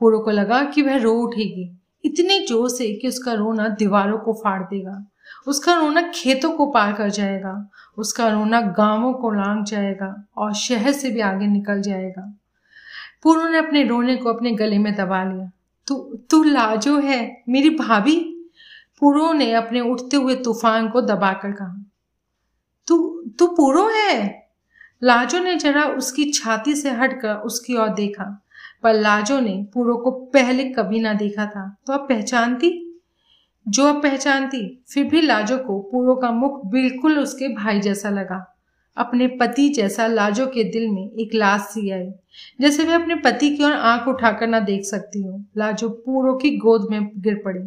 [0.00, 4.32] पूरो को लगा कि वह रो उठेगी। इतने ज़ोर से कि उसका रोना दीवारों को
[4.32, 5.06] फाड़ देगा।
[5.46, 10.92] उसका रोना खेतों को पार कर जाएगा। उसका रोना गाँवों को लांग जाएगा और शहर
[10.92, 12.38] से भी आगे निकल जाएगा।
[13.22, 15.50] पूर्व ने अपने रोने को अपने गले में दबा लिया।
[15.86, 18.35] तू तू लाजो है, मेरी भाभी?
[19.02, 21.84] पूरो ने अपने उठते हुए तूफ़ान को दबाकर कहा,
[22.88, 22.96] तू
[23.38, 24.48] तू पूरो है?
[25.02, 28.24] लाजो ने जरा उसकी छाती से हटकर उसकी ओर देखा,
[28.82, 32.82] पर लाजो ने पूरो को पहले कभी ना देखा था। तो अब पहचानती?
[33.66, 38.44] जो अब पहचानती, फिर भी लाजो को पूरो का मुख बिल्कुल उसके भाई जैसा लगा।
[38.96, 42.08] अपने पति जैसा लाजो के दिल में एक लाश सी आई,
[42.60, 46.56] जैसे वे अपने पति की ओर आँख उठाकर ना देख सकती हो। लाजो पूरो की
[46.56, 47.60] गोद में गिर पड़ी।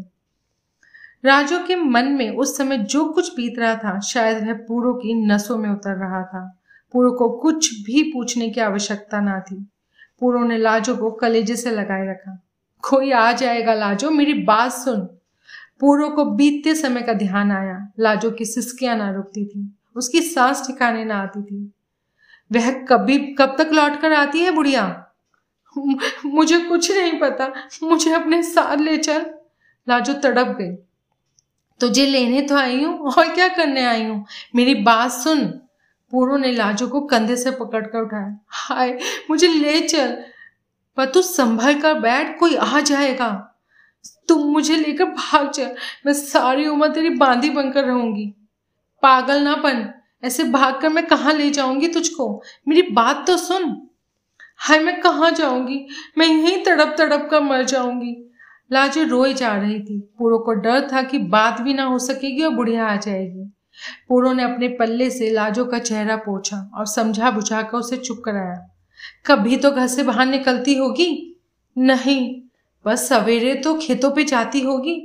[1.25, 5.27] राजो के मन में उस समय जो कुछ बीत रहा था, शायद वह पूरो की
[5.27, 6.59] नसों में उतर रहा था।
[6.91, 9.67] पूरो को कुछ भी पूछने की आवश्यकता ना थी।
[10.19, 12.43] पूरो ने लाजो को कलेजे से लगाए रखा।
[12.89, 14.99] कोई आ जाएगा लाजो, मेरी बात सुन।
[15.79, 20.67] पूरो को बीतते समय का ध्यान आया। लाजो की सिस्कियाँ ना रुकती थी। उसकी सांस
[20.67, 21.71] ठिकाने ना आती थी।
[22.51, 25.07] वह कभी, कब तक लौट कर आती है बुढ़िया?
[26.25, 27.53] मुझे कुछ नहीं पता।
[27.83, 29.25] मुझे अपने साथ ले चल।
[29.89, 30.77] लाजो तड़प गई।
[31.81, 34.25] तुझे लेने तो आई हूँ, और क्या करने आई हूँ?
[34.55, 35.45] मेरी बात सुन।
[36.11, 40.23] पूरो ने लाजो को कंधे से पकड़ कर उठाया। हाय, मुझे ले चल।
[40.97, 43.45] पर तू संभल कर बैठ, कोई आ जाएगा।
[44.27, 48.33] तुम मुझे लेकर भाग चल मैं सारी उम्र तेरी बांधी बनकर रहूँगी।
[49.03, 52.43] पागल ना बन। ऐसे भाग कर मैं कहाँ ले जाऊँगी तुझको?
[52.67, 53.89] मेरी बात तो सुन।
[54.57, 55.87] हाय, मैं कहाँ जाऊँगी?
[56.17, 58.28] मैं यहीं तड़प तड़प कर मर जाऊँगी।
[58.71, 62.43] लाजो रोई जा रही थी। पूरो को डर था कि बात भी ना हो सकेगी
[62.43, 63.43] और बुढ़िया आ जाएगी।
[64.09, 68.21] पूरो ने अपने पल्ले से लाजो का चेहरा पोछा और समझा बुझा कर उसे चुप
[68.25, 68.69] कराया।
[69.25, 71.35] कभी तो घर से बाहर निकलती होगी?
[71.77, 72.41] नहीं,
[72.85, 74.95] बस सवेरे तो खेतों पे जाती होगी।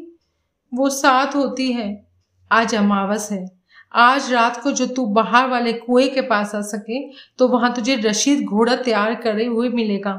[0.72, 2.06] वो साथ होती है।
[2.50, 3.44] आज अमावस है।
[3.92, 7.00] आज रात को जो तू बाहर वाले कुएँ के पास आ सके
[7.38, 10.14] तो वहाँ तुझे रशीद घोड़ा तैयार करे हुए मिलेगा।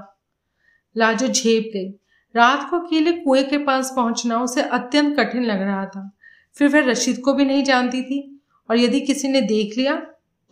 [0.95, 1.89] लाजो झेप गई।
[2.35, 6.09] रात को अकेले कुएँ के पास पहुँचना उसे अत्यंत कठिन लग रहा था।
[6.57, 9.95] फिर वह रशीद को भी नहीं जानती थी, और यदि किसी ने देख लिया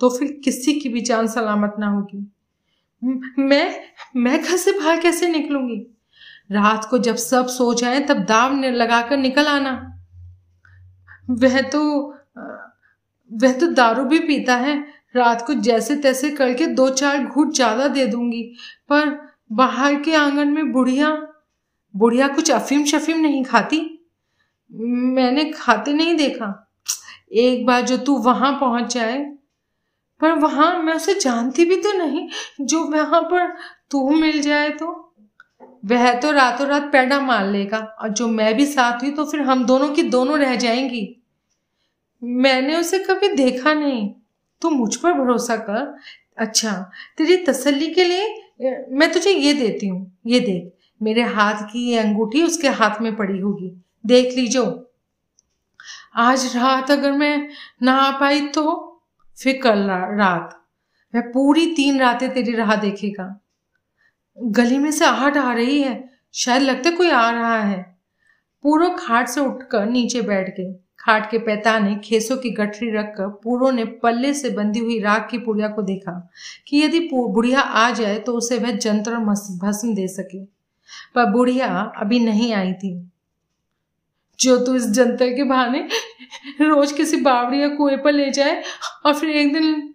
[0.01, 2.27] तो फिर किसी की भी जान सलामत ना होगी।
[3.39, 3.75] मैं
[4.15, 5.75] मैं घर से बाहर कैसे निकलूँगी?
[6.51, 9.71] रात को जब सब सो जाए, तब दाव लगाकर निकल आना।
[11.31, 11.81] वह तो
[13.31, 14.75] वह तो दारू भी पीता है।
[15.15, 18.43] रात को जैसे तैसे करके दो चार घूट ज़्यादा दे दूँगी,
[18.89, 19.09] पर
[19.51, 21.09] बाहर के आँगन में बुढ़िया
[21.93, 23.79] बुढ़िया कुछ अफीम शफीम नहीं खाती?
[24.71, 26.59] मैंने खाते नहीं देखा।
[27.31, 29.19] एक बार जो तू वहाँ पहुँच जाए।
[30.21, 32.27] पर वहाँ मैं उसे जानती भी तो नहीं।
[32.61, 33.47] जो वहाँ पर
[33.91, 34.99] तू मिल जाए तो?
[35.85, 39.41] वह तो रातों रात पैडा मार लेगा। और जो मैं भी साथ हुई तो फिर
[39.41, 41.07] हम दोनों की दोनों रह जाएँगी।
[42.21, 44.09] मैंने उसे कभी देखा नहीं।
[44.61, 45.95] तू मुझ पर भरोसा कर।
[46.37, 46.71] अच्छा
[47.17, 50.72] तेरी तसल्ली के लिए मैं तुझे ये देती हूँ। ये देख।
[51.03, 53.71] मेरे हाथ की ये अंगूठी उसके हाथ में पड़ी होगी।
[54.05, 54.65] देख लीजो।
[56.15, 57.49] आज रात अगर मैं
[57.81, 58.63] ना आ पाई तो?
[59.37, 59.87] फिर कल
[60.17, 60.59] रात।
[61.15, 63.39] वह पूरी तीन रातें तेरी राह देखेगा।
[64.37, 67.97] गली में से आहट आ रही है। शायद लगता कोई आ रहा है।
[68.63, 73.71] पूरो खाट से उठकर नीचे बैठ गई। खाट के पैताने खेसों की गठरी रखकर पूरो
[73.71, 76.31] ने पल्ले से बंधी हुई राख की पुड़िया को देखा
[76.67, 80.62] कि यदि बुढ़िया आ जाए तो उसे वह जंत्र भस्म दे सके।
[81.15, 82.93] पर बुढ़िया अभी नहीं आई थी।
[84.39, 85.87] जो तो इस जनता के बहाने
[86.61, 88.61] रोज किसी बावड़ी या कुएँ पर ले जाए
[89.05, 89.93] और फिर एक दिन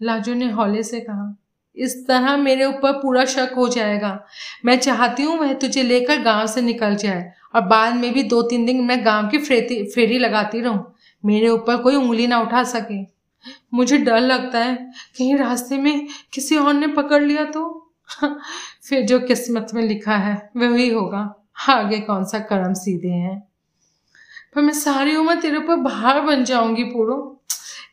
[0.00, 1.36] लाजो ने हौले से कहा,
[1.76, 4.18] इस तरह मेरे ऊपर पूरा शक हो जाएगा।
[4.64, 8.40] मैं चाहती हूँ वह तुझे लेकर गाँव से निकल जाए और बाद में भी दो
[8.42, 12.62] तीन दिन मैं गाँव की फेरी फेरी लगाती रहूँ। मेरे ऊपर कोई उंगली ना उठा
[12.64, 13.02] सके।
[13.74, 14.74] मुझे डर लगता है।
[15.18, 17.62] कहीं रास्ते में किसी और ने पकड़ लिया तो?
[18.90, 23.48] फिर जो किस्मत में लिखा है, वही होगा। आगे कौन सा कर्म सीधे हैं?
[24.54, 27.42] पर मैं सारी उम्र तेरे ऊपर बाहर बन जाऊँगी, पूरो।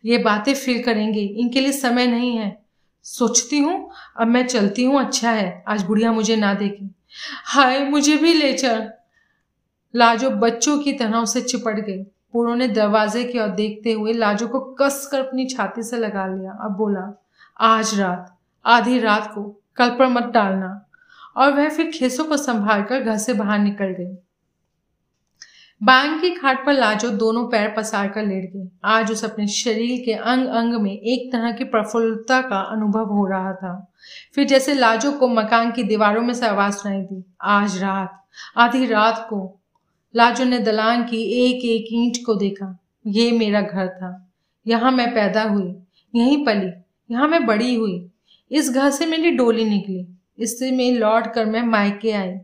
[0.06, 2.66] ये बातें फिर करेंगे। इनके लिए समय नहीं है।
[3.04, 6.96] सोचती हूँ, अब मैं चलती हूँ। अच्छा है, आज बुढ़िया मुझे ना देगी
[7.46, 8.92] हाय, मुझे भी ले चल।
[9.96, 14.48] लाजो बच्चों की तरह उसे चिपट गई। पूरो ने दरवाजे की ओर देखते हुए लाजो
[14.48, 17.22] को कस कर अपनी छाती से लगा लिया। अब बोला,
[17.60, 20.87] आज रात, आधी रात को, कल पर मत डालना।
[21.38, 24.15] और वह फिर खेसों को संभाल कर घर से बाहर निकल गई।
[25.84, 30.02] बांग की खाट पर लाजो दोनों पैर पसार कर लेट गई। आज उस अपने शरीर
[30.06, 33.91] के अंग अंग में एक तरह की प्रफुल्लता का अनुभव हो रहा था।
[34.36, 38.23] फिर जैसे लाजो को मकान की दीवारों में से आवाज़ सुनाई दी, आज रात,
[38.58, 39.60] आधी रात को।
[40.15, 44.32] लाजो ने दलान की एक एक ईंट को देखा। ये मेरा घर था।
[44.67, 45.76] यहाँ मैं पैदा हुई,
[46.15, 46.71] यहीं पली,
[47.12, 48.12] यहाँ मैं बड़ी हुई।
[48.52, 52.38] इस घर से मेरी डोली निकली। इससे मैं लौट कर मैं मायके आई।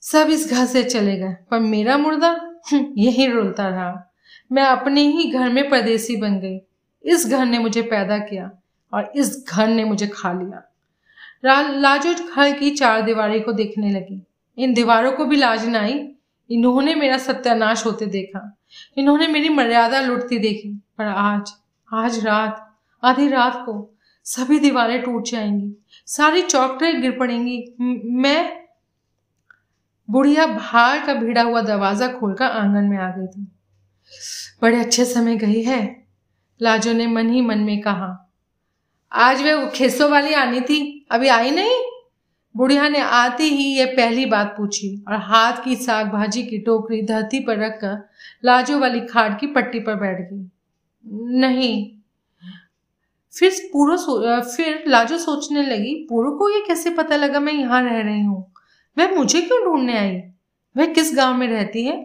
[0.00, 2.28] सब इस घर से चले गए पर मेरा मुर्दा?
[2.72, 4.12] हम्म, यही रोलता रहा।
[4.52, 6.58] मैं अपने ही घर में परदेसी बन गई।
[7.04, 8.50] इस घर ने मुझे पैदा किया
[8.92, 10.72] और इस घर ने मुझे खा लिया।
[11.70, 14.22] लाजो घर की चार दीवारी को देखने लगी।
[14.58, 16.12] इन दीवारों को भी लाज न आई।
[16.50, 18.58] इन्होंने मेरा सत्यानाश होते देखा।
[18.96, 21.52] इन्होंने मेरी मर्यादा लुटती देखी। पर आज
[21.92, 27.74] आज रात आधी रात को सभी दीवारें टूट जाएँगी। सारी चौकटें गिर पड़ेंगी।
[28.16, 28.66] मैं
[30.08, 33.46] बुढ़िया बाहर का भिड़ा हुआ दरवाज़ा खोलकर आँगन में आ गई थी।
[34.62, 36.06] बड़े अच्छे समय गई है,
[36.60, 38.12] लाजो ने मन ही मन में कहा।
[39.12, 41.82] आज वे खेसों वाली आनी थी, अभी आई नहीं?
[42.54, 47.02] बुढ़िया ने आते ही यह पहली बात पूछी और हाथ की साग भाजी की टोकरी
[47.02, 47.98] धरती पर रखकर
[48.44, 50.48] लाजो वाली खाट की पट्टी पर बैठ गई।
[51.40, 51.95] नहीं
[53.36, 58.00] फिर पूरा फिर लाजो सोचने लगी, पूरो को ये कैसे पता लगा मैं यहाँ रह
[58.00, 58.52] रही हूँ?
[58.96, 60.16] वह मुझे क्यों ढूँढने आई?
[60.76, 61.96] वह किस गाँव में रहती है?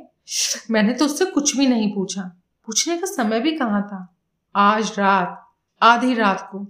[0.71, 2.21] मैंने तो उससे कुछ भी नहीं पूछा।
[2.67, 4.07] पूछने का समय भी कहाँ था?
[4.55, 5.37] आज रात,
[5.81, 6.65] आधी रात को।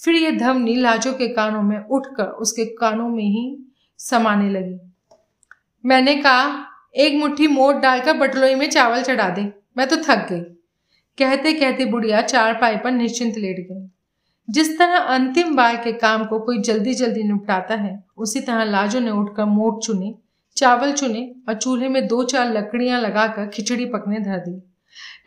[0.00, 3.44] फिर यह धमनी लाजो के कानों में उठकर उसके कानों में ही
[4.00, 4.78] समाने लगी।
[5.84, 6.64] मैंने कहा,
[6.96, 10.40] एक मुट्ठी मोट डालकर बटलोई में चावल चढ़ा दे, मैं तो थक गई।
[11.18, 13.88] कहते कहते बुढ़िया चार पाई पर निश्चिंत लेट गई।
[14.48, 19.00] जिस तरह अंतिम बार के काम को कोई जल्दी जल्दी निपटाता है, उसी तरह लाजो
[19.00, 20.14] ने उठकर मोट चुने,
[20.56, 24.58] चावल चुने और चूल्हे में दो चार लकड़ियाँ लगाकर खिचड़ी पकने धर दी।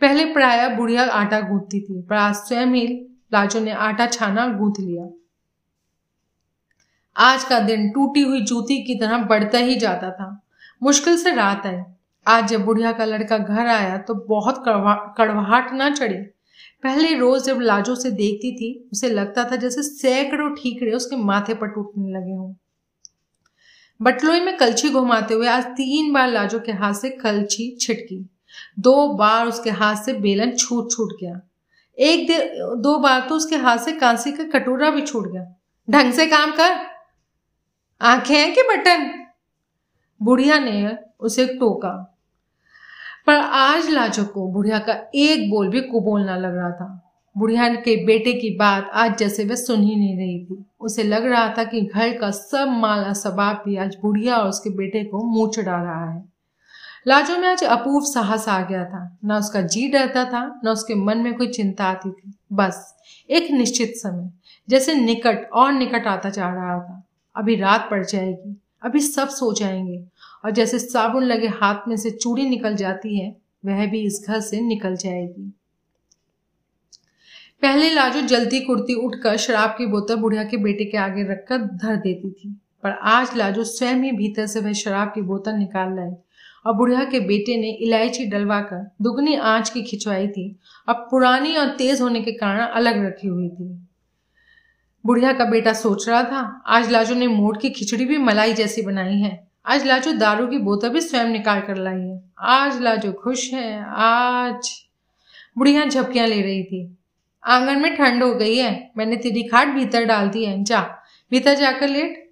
[0.02, 2.88] पहले प्राय बुढ़िया आटा गूंथती थी पर आज स्वयं ही
[3.32, 5.08] लाजो ने आटा छाना गूंथ लिया।
[7.16, 10.38] आज का दिन टूटी हुई जूती की तरह बढ़ता ही जाता था।
[10.82, 11.82] मुश्किल से रात आई।
[12.26, 14.64] आज जब बुढ़िया का लड़का घर आया तो बहुत
[15.18, 16.18] कड़वाहट ना चढ़ी।
[16.84, 21.54] पहले रोज जब लाजो से देखती थी, उसे लगता था जैसे सैकड़ों ठीकरे उसके माथे
[21.54, 22.54] पर टूटने लगे हों।
[24.02, 28.30] बटलोई में कलछी घुमाते हुए आज तीन बार लाजो के हाथ से कलछी छिटकी।
[28.80, 31.42] दो बार उसके हाथ से बेलन छूट छूट गया।
[32.00, 35.56] एक दे बार तो उसके हाथ से कांसी का कटोरा भी छूट गया।
[35.90, 36.76] ढंग से काम कर।
[38.02, 39.26] आँखें हैं कि बटन?
[40.22, 42.11] बुढ़िया ने उसे टोका।
[43.32, 48.06] पर आज लाजो को बुढ़िया का एक बोल भी कुबोलना लग रहा था। बुढ़िया के
[48.06, 51.64] बेटे की बात आज जैसे वह सुन ही नहीं रही थी। उसे लग रहा था
[51.64, 55.84] कि घर का सब माला सबाब भी आज बुढ़िया और उसके बेटे को मुँह चढ़ा
[55.84, 56.26] रहा है।
[57.08, 60.96] लाजो में आज अपूर्व साहस आ गया था। न उसका जी डरता था, न उसके
[60.96, 62.96] मन में कोई चिंता आती थी। बस
[63.30, 64.30] एक निश्चित समय,
[64.70, 67.04] जैसे निकट और निकट आता जा रहा था।
[67.36, 70.04] अभी रात पड़ जाएगी, अभी सब सो जाएँगे।
[70.44, 74.40] और जैसे साबुन लगे हाथ में से चूड़ी निकल जाती है, वह भी इस घर
[74.40, 75.52] से निकल जाएगी।
[77.62, 81.96] पहले लाजो जल्दी कुर्ती उठकर शराब की बोतल बुढ़िया के बेटे के आगे रखकर धर
[81.96, 82.50] देती थी,
[82.84, 86.12] पर आज लाजो स्वयं ही भीतर से वह शराब की बोतल निकाल लाई
[86.66, 90.56] और बुढ़िया के बेटे ने इलायची डलवाकर दुगनी आँच की खिंचवाई थी,
[90.88, 93.70] अब पुरानी और तेज होने के कारण अलग रखी हुई थी।
[95.06, 98.82] बुढ़िया का बेटा सोच रहा था, आज लाजो ने मोट की खिचड़ी भी मलाई जैसी
[98.82, 103.12] बनाई है आज लाजो दारू की बोतल भी स्वयं निकाल कर लाई है। आज लाजो
[103.12, 104.72] खुश है। आज
[105.58, 106.98] बुढ़िया झपकियाँ ले रही थी।
[107.48, 110.82] आँगन में ठंड हो गई है। मैंने तेरी खाट भीतर डाल दी है। जा,
[111.32, 112.32] भीतर जाकर लेट।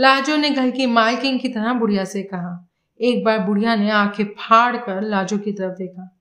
[0.00, 2.68] लाजो ने घर की मालकिन की तरह बुढ़िया से कहा।
[3.00, 6.18] एक बार बुढ़िया ने आँखें फाड़ कर लाजो की तरफ़ देखा।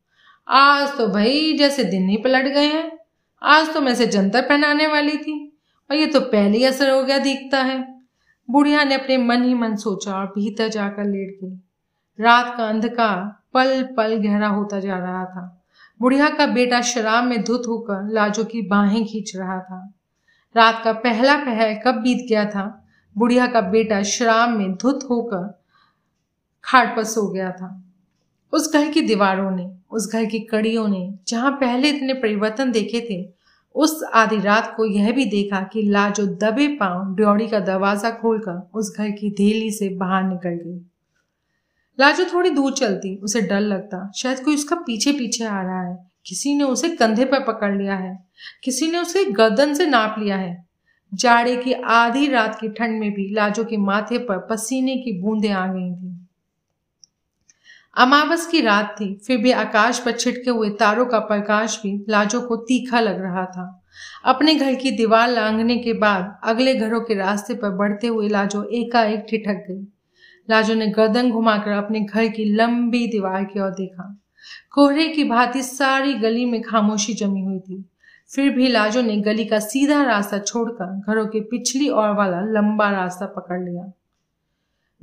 [0.48, 2.98] आज तो भाई जैसे दिन ही पलट गए हैं।
[3.44, 5.58] आज तो मैं से जंतर पहनाने वाली थी।
[5.92, 7.99] और ये तो पहले असर हो गया, दिखता है।
[8.50, 11.56] बुढ़िया ने अपने मन ही मन सोचा और भीतर जाकर लेट गई।
[12.24, 15.64] रात का अंधकार पल पल गहरा होता जा रहा था।
[16.02, 19.94] बुढ़िया का बेटा शराब में धुत होकर लाजो की बाहें खींच रहा था।
[20.58, 22.86] रात का पहला पहर कब बीत गया था?
[23.18, 25.64] बुढ़िया का बेटा शराब में धुत होकर
[26.64, 27.84] खाट पर सो गया था।
[28.54, 33.08] उस घर की दीवारों ने, उस घर की कड़ियों ने, जहाँ पहले इतने परिवर्तन देखे
[33.10, 33.39] थे
[33.80, 38.70] उस आधी रात को यह भी देखा कि लाजो दबे पाँव ड्योड़ी का दरवाज़ा खोलकर
[38.74, 40.80] उस घर की धेली से बाहर निकल गई।
[42.00, 45.98] लाजो थोड़ी दूर चलती, उसे डर लगता, शायद कोई उसका पीछे पीछे आ रहा है।
[46.26, 48.18] किसी ने उसे कंधे पर पकड़ लिया है,
[48.64, 50.68] किसी ने उसे गर्दन से नाप लिया है।
[51.12, 55.50] जाड़े की आधी रात की ठंड में भी लाजो के माथे पर पसीने की बूंदें
[55.50, 56.29] आ गई थी।
[57.98, 62.42] अमावस की रात थी, फिर भी आकाश पर छिटके हुए तारों का प्रकाश भी लाजो
[62.42, 63.84] को तीखा लग रहा था।
[64.26, 68.64] अपने घर की दीवार लांघने के बाद अगले घरों के रास्ते पर बढ़ते हुए लाजो
[68.64, 69.88] एकाएक ठिठक गई।
[70.50, 74.22] लाजो ने गर्दन घुमाकर अपने घर की लंबी दीवार की ओर देखा।
[74.72, 77.90] कोहरे की भांति सारी गली में खामोशी जमी हुई थी।
[78.36, 82.90] फिर भी लाजो ने गली का सीधा रास्ता छोड़कर घरों के पिछली ओर वाला लंबा
[82.90, 83.92] रास्ता पकड़ लिया।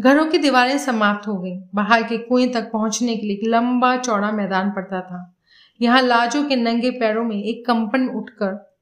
[0.00, 3.96] घरों की दीवारें समाप्त हो गईं। बाहर के कुएँ तक पहुँचने के लिए एक लंबा
[3.96, 5.36] चौड़ा मैदान पड़ता था।
[5.80, 8.74] यहाँ लाजो के नंगे पैरों में एक कंपन उठकर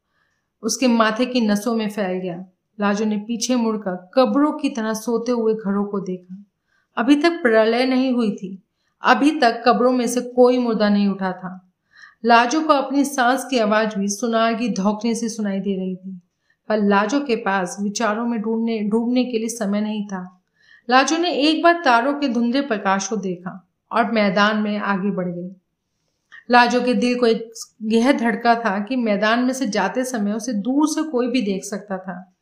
[0.62, 2.44] उसके माथे की नसों में फैल गया।
[2.80, 6.44] लाजो ने पीछे मुड़कर कब्रों की तरह सोते हुए घरों को देखा।
[6.96, 8.62] अभी तक प्रलय नहीं हुई थी।
[9.02, 11.70] अभी तक कब्रों में से कोई मुर्दा नहीं उठा था।
[12.24, 16.20] लाजो को अपनी सांस की आवाज़ भी सुनार की से सुनाई दे रही थी।
[16.68, 20.40] पर लाजो के पास विचारों में ढूँढने डूबने के लिए समय नहीं था।
[20.90, 25.28] लाजो ने एक बार तारों के धुंधले प्रकाश को देखा और मैदान में आगे बढ़
[25.28, 25.56] गई।
[26.50, 27.50] लाजो के दिल को एक
[27.82, 31.64] यह धड़का था कि मैदान में से जाते समय उसे दूर से कोई भी देख
[31.64, 32.34] सकता था।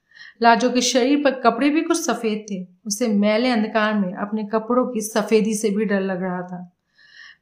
[0.42, 4.86] लाजो के शरीर पर कपड़े भी कुछ सफ़ेद थे। उसे मैले अंधकार में अपने कपड़ों
[4.86, 6.72] की सफेदी से भी डर लग रहा था।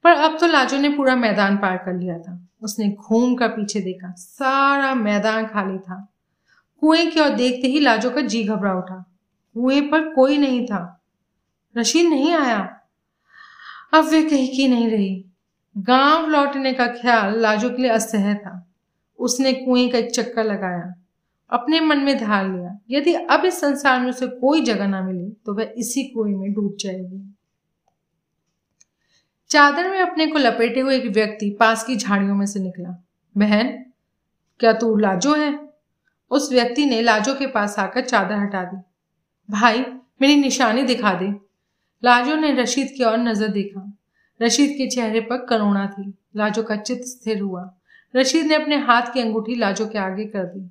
[0.04, 3.80] पर अब तो लाजो ने पूरा मैदान पार कर लिया था। उसने घूम कर पीछे
[3.80, 6.12] देखा। सारा मैदान खाली था।
[6.80, 9.09] कुएँ की ओर देखते ही लाजो का जी घबरा उठा।
[9.56, 10.82] कुएँ पर कोई नहीं था।
[11.74, 12.58] रशीद नहीं आया।
[13.94, 15.24] अब वे कहीं की नहीं रही।
[15.76, 18.56] गाँव लौटने का ख्याल लाजो के लिए असह्य था।
[19.18, 20.94] उसने कुएँ का एक चक्कर लगाया,
[21.50, 25.30] अपने मन में धार लिया। यदि अब इस संसार में उसे कोई जगह ना मिली
[25.46, 27.22] तो वह इसी कुएँ में डूब जाएगी।
[29.50, 32.90] चादर में अपने को लपेटे हुए एक व्यक्ति पास की झाड़ियों में से निकला।
[33.34, 33.68] बहन,
[34.60, 35.58] क्या तू लाजो है?
[36.30, 38.76] उस व्यक्ति ने लाजो के पास आकर चादर हटा दी।
[39.50, 39.84] भाई,
[40.22, 41.26] मेरी निशानी दिखा दे।
[42.04, 43.92] लाजो ने रशीद की ओर नज़र देखा।
[44.42, 47.74] रशीद के चेहरे पर करुणा थी। लाजो का चित्त स्थिर हुआ।
[48.16, 50.70] रशीद ने अपने हाथ की अंगूठी लाजो के आगे कर दी।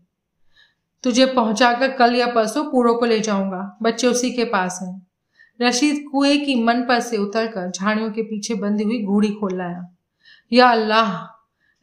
[1.03, 5.07] तुझे पहुंचाकर कल या परसों पूरों को ले जाऊँगा। बच्चे उसी के पास हैं।
[5.61, 9.95] रशीद कुएँ की मन पर से उतरकर झाड़ियों के पीछे बंधी हुई घोड़ी खोल लाया।
[10.53, 11.35] या अल्लाह!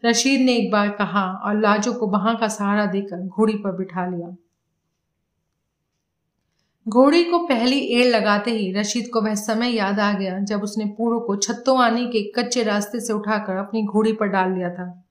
[0.05, 4.07] रशीद ने एक बार कहा और लाजो को वहाँ का सहारा देकर घोड़ी पर बिठा
[4.07, 4.37] लिया।
[6.89, 10.85] घोड़ी को पहली एड़ लगाते ही रशीद को वह समय याद आ गया जब उसने
[10.99, 15.05] पूरो को छत्तोवानी के कच्चे रास्ते से उठाकर अपनी घोड़ी पर डाल लिया था।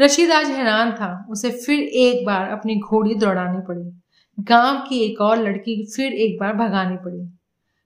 [0.00, 3.90] रशीद आज हैरान था। उसे फिर एक बार अपनी घोड़ी दौड़ानी पड़ी।
[4.38, 7.28] गाँव की एक और लड़की फिर एक बार भगानी पड़ी।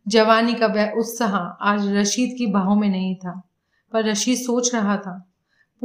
[0.07, 3.43] जवानी का वह उत्साह आज रशीद की बाहों में नहीं था,
[3.93, 5.23] पर रशीद सोच रहा था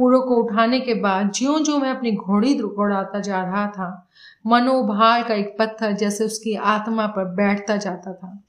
[0.00, 4.08] पूरो को उठाने के बाद ज्यो ज्यो मैं अपनी घोड़ी दौड़ाता जा रहा था
[4.46, 8.44] मनोभार का एक पत्थर जैसे उसकी आत्मा पर बैठता जाता था।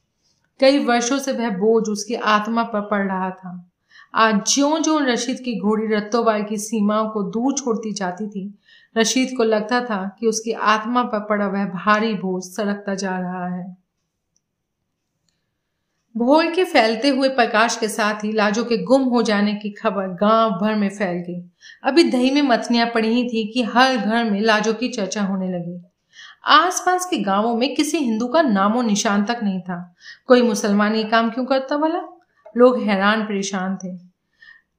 [0.59, 3.71] कई वर्षों से वह बोझ उसकी आत्मा पर पड़ रहा था।
[4.15, 8.59] आज ज्यो ज्यो रशीद की घोड़ी रत्तोवाल की सीमाओं को दूर छोड़ती जाती थी,
[8.97, 13.47] रशीद को लगता था कि उसकी आत्मा पर पड़ा वह भारी बोझ सड़कता जा रहा
[13.47, 13.77] है।
[16.17, 20.07] भोर के फैलते हुए प्रकाश के साथ ही लाजो के गुम हो जाने की खबर
[20.07, 21.51] गाँव भर में फैल गई।
[21.83, 25.49] अभी दही में मथनियाँ पड़ी ही थी कि हर घर में लाजो की चर्चा होने
[25.49, 25.83] लगी।
[26.45, 29.95] आसपास के गाँवों में किसी हिंदू का नामो निशान तक नहीं था।
[30.27, 32.01] कोई मुसलमान ये काम क्यों करता वाला
[32.57, 33.97] लोग हैरान परेशान थे।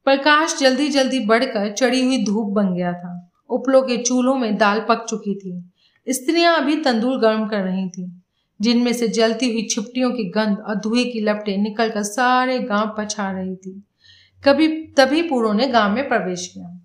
[0.05, 4.81] प्रकाश जल्दी जल्दी बढ़कर चढ़ी हुई धूप बन गया था। उपलों के चूल्हों में दाल
[4.81, 5.73] पक चुकी थी।
[6.09, 8.22] स्त्रियाँ अभी तंदूर गर्म कर रही थी।
[8.63, 13.07] जिनमें से जलती हुई छिपटियों की गंध और धुएँ की लपटें निकलकर सारे गाँव पर
[13.07, 13.83] छा रही थी।
[14.45, 16.81] कभी, तभी पूरों ने गाँव में प्रवेश किया।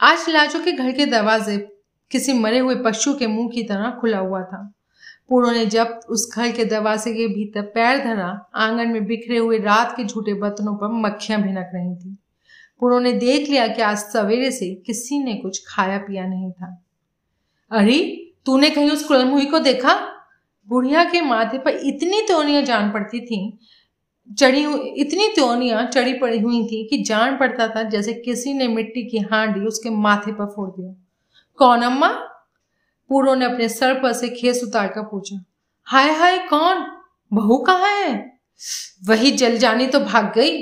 [0.00, 1.58] आज लाजो के घर के दरवाजे
[2.10, 4.74] किसी मरे हुए पशु के मुँह की तरह खुला हुआ था।
[5.28, 9.58] पूरों ने जब उस घर के दरवाजे के भीतर पैर धरा, आँगन में बिखरे हुए
[9.58, 12.18] रात के झूठे बर्तनों पर मक्खियाँ भिनक रही थी।
[12.80, 16.84] पूरों ने देख लिया कि आज सवेरे से किसी ने कुछ खाया पिया नहीं था।
[17.70, 19.94] अरे तूने कहीं उस कुलमुही को देखा?
[20.68, 23.58] बुढ़िया के माथे पर इतनी त्योनियाँ जान पड़ती थी,
[24.30, 28.68] चढ़ी हुई इतनी त्योनियाँ चढ़ी पड़ी हुई थी कि जान पड़ता था जैसे किसी ने
[28.68, 30.94] मिट्टी की हांडी उसके माथे पर फोड़ दिया।
[31.58, 32.08] कौन अम्मा?
[33.10, 35.44] पूरो ने अपने सर पर से खेस उतार कर पूछा।
[35.86, 36.86] हाय हाय, कौन?
[37.32, 38.14] बहू कहाँ है?
[39.08, 40.60] वही जल जानी तो भाग गई।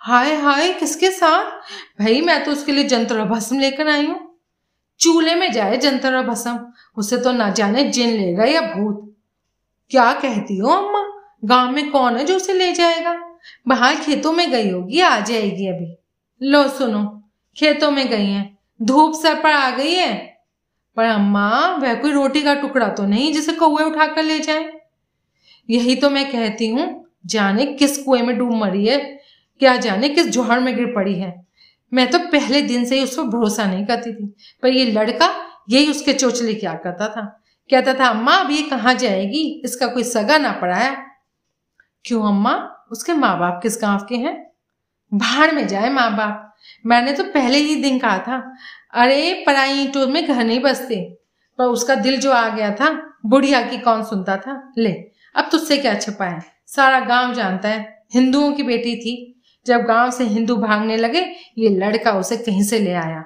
[0.00, 1.50] हाय हाय, किसके साथ?
[2.00, 4.27] भाई, मैं तो उसके लिए जंत्र भस्म लेकर आई हूँ।
[5.00, 6.58] चूल्हे में जाए जंतर और भसम,
[6.96, 9.16] उसे तो ना जाने जिन लेगा या भूत।
[9.90, 11.30] क्या कहती हो अम्मा?
[11.44, 13.38] गाँव में कौन है जो उसे ले जाएगा?
[13.68, 15.98] बाहर खेतों में गई होगी, आ जाएगी अभी।
[16.42, 17.22] लो सुनो,
[17.56, 20.38] खेतों में गई है। धूप सर पर आ गई है।
[20.96, 24.72] पर अम्मा, वह कोई रोटी का टुकड़ा तो नहीं जिसे कौए उठाकर ले जाए?
[25.70, 29.20] यही तो मैं कहती हूँ, जाने किस कुएँ में डूब मरी है,
[29.58, 31.47] क्या जाने किस जोहर में गिर पड़ी है।
[31.94, 35.46] मैं तो पहले दिन से ही उस पर भरोसा नहीं करती थी, पर ये लड़का
[35.70, 37.42] यही उसके चोचले क्या करता था?
[37.70, 39.62] कहता था, अम्मा, अब ये कहाँ जाएगी?
[39.64, 40.96] इसका कोई सगा ना पड़ा है।
[42.04, 42.86] क्यों अम्मा?
[42.90, 44.50] उसके माँ बाप किस गाँव के हैं?
[45.14, 46.44] बाहर में जाए माँ बाप
[46.86, 48.54] मैंने तो पहले ही दिन कहा था,
[48.94, 51.18] अरे, पराई ईटों में घर नहीं बसते।
[51.58, 54.72] पर उसका दिल जो आ गया था, बुढ़िया की कौन सुनता था?
[54.78, 54.92] ले,
[55.34, 60.10] अब तुझसे क्या छिपा है सारा गाँव जानता है, हिंदुओं की बेटी थी। जब गाँव
[60.10, 61.20] से हिंदू भागने लगे,
[61.58, 63.24] ये लड़का उसे कहीं से ले आया।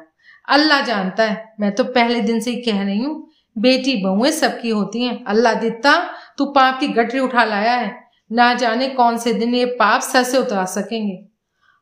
[0.49, 4.71] अल्लाह जानता है, मैं तो पहले दिन से ही कह रही हूँ, बेटी बहुएँ सबकी
[4.71, 7.95] होती हैं। अल्लाह दिता, तू पाप की गठरी उठा लाया है।
[8.33, 11.15] ना जाने कौन से दिन ये पाप सर से उतार सकेंगे।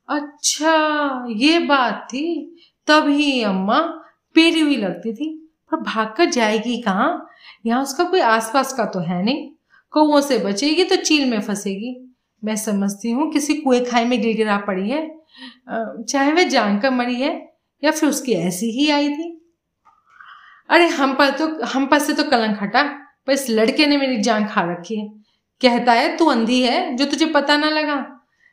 [0.09, 2.57] अच्छा ये बात थी,
[2.89, 3.81] तभी अम्मा
[4.35, 5.37] पेरी हुई लगती थी।
[5.73, 7.27] पर भागकर जाएगी कहाँ?
[7.67, 9.51] यहाँ उसका कोई आसपास का तो है नहीं।
[9.91, 12.10] कौओं से बचेगी तो चील में फंसेगी।
[12.43, 15.09] मैं समझती हूँ, किसी कुएँ खाई में गिर गिरा पड़ी है
[15.69, 17.31] चाहे वह जानकर मरी है,
[17.83, 19.37] या फिर उसकी ऐसी ही आई थी।
[20.71, 22.83] अरे, हम पर तो हम पर से तो कलंक हटा,
[23.27, 25.07] पर इस लड़के ने मेरी जान खा रखी है।
[25.61, 27.97] कहता है, तू अंधी है, जो तुझे पता ना लगा।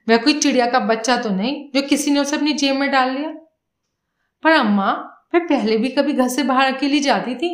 [0.07, 3.11] वह कोई चिड़िया का बच्चा तो नहीं, जो किसी ने उसे अपनी जेब में डाल
[3.11, 3.29] लिया।
[4.43, 4.91] पर अम्मा,
[5.33, 7.49] मैं पहले भी कभी घर से बाहर अकेली जाती थी।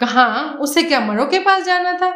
[0.00, 0.26] कहा,
[0.60, 2.10] उसे क्या मरो के पास जाना था?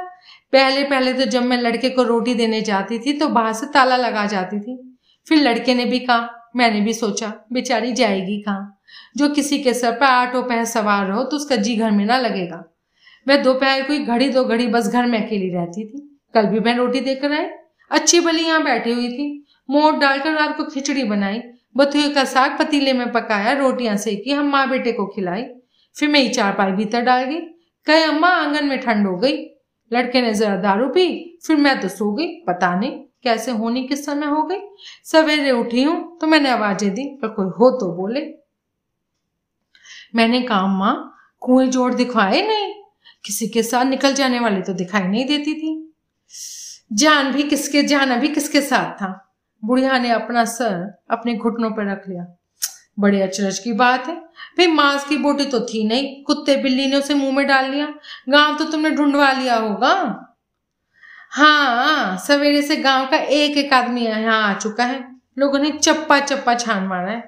[0.53, 3.97] पहले पहले तो जब मैं लड़के को रोटी देने जाती थी तो बाहर से ताला
[3.97, 4.77] लगा जाती थी।
[5.27, 8.75] फिर लड़के ने भी कहा, मैंने भी सोचा, बेचारी जाएगी कहाँ?
[9.17, 12.19] जो किसी के सर पर आठों पैर सवार रहो तो उसका जी घर में ना
[12.19, 12.65] लगेगा।
[13.27, 16.75] मैं दोपहर को घड़ी दो घड़ी बस घर में अकेली रहती थी। कल भी मैं
[16.77, 17.45] रोटी देकर आई।
[17.91, 21.43] अच्छी भली यहाँ बैठी हुई थी। मोट डालकर रात को खिचड़ी बनाई।
[21.77, 25.45] बथुए का साग पतीले में पकाया, रोटियाँ सेकी, हम माँ बेटे को खिलाई।
[25.97, 27.41] फिर मैं चारपाई भीतर डाल गई।
[27.87, 29.37] कहे, अम्मा, आँगन में ठंड हो गई।
[29.93, 34.07] लड़के ने जरा दारू पी, फिर मैं तो सो गई, पता नहीं कैसे होनी, किस
[34.07, 34.61] समय हो गई।
[35.05, 38.21] सवेरे उठी हूँ तो मैंने आवाज़ें दी, पर कोई हो तो बोले।
[40.15, 42.75] मैंने कहा, माँ, कुएँ जोड़ दिखवाए नहीं?
[43.25, 45.95] किसी के साथ निकल जाने वाली तो दिखाई नहीं देती थी।
[46.93, 49.35] जान भी किसके, जान अभी किसके साथ था।
[49.65, 52.27] बुढ़िया ने अपना सर अपने घुटनों पर रख लिया।
[52.99, 54.28] बड़े अचरज की बात है।
[54.59, 57.87] भाई मांस की बोटी तो थी नहीं, कुत्ते बिल्ली ने उसे मुँह में डाल लिया।
[58.29, 59.95] गाँव तो तुमने ढूंढवा लिया होगा।
[61.33, 64.99] हाँ सवेरे से गाँव का एक एक आदमी यहाँ आ चुका है।
[65.39, 67.23] लोगों ने चप्पा चप्पा छान मारा है।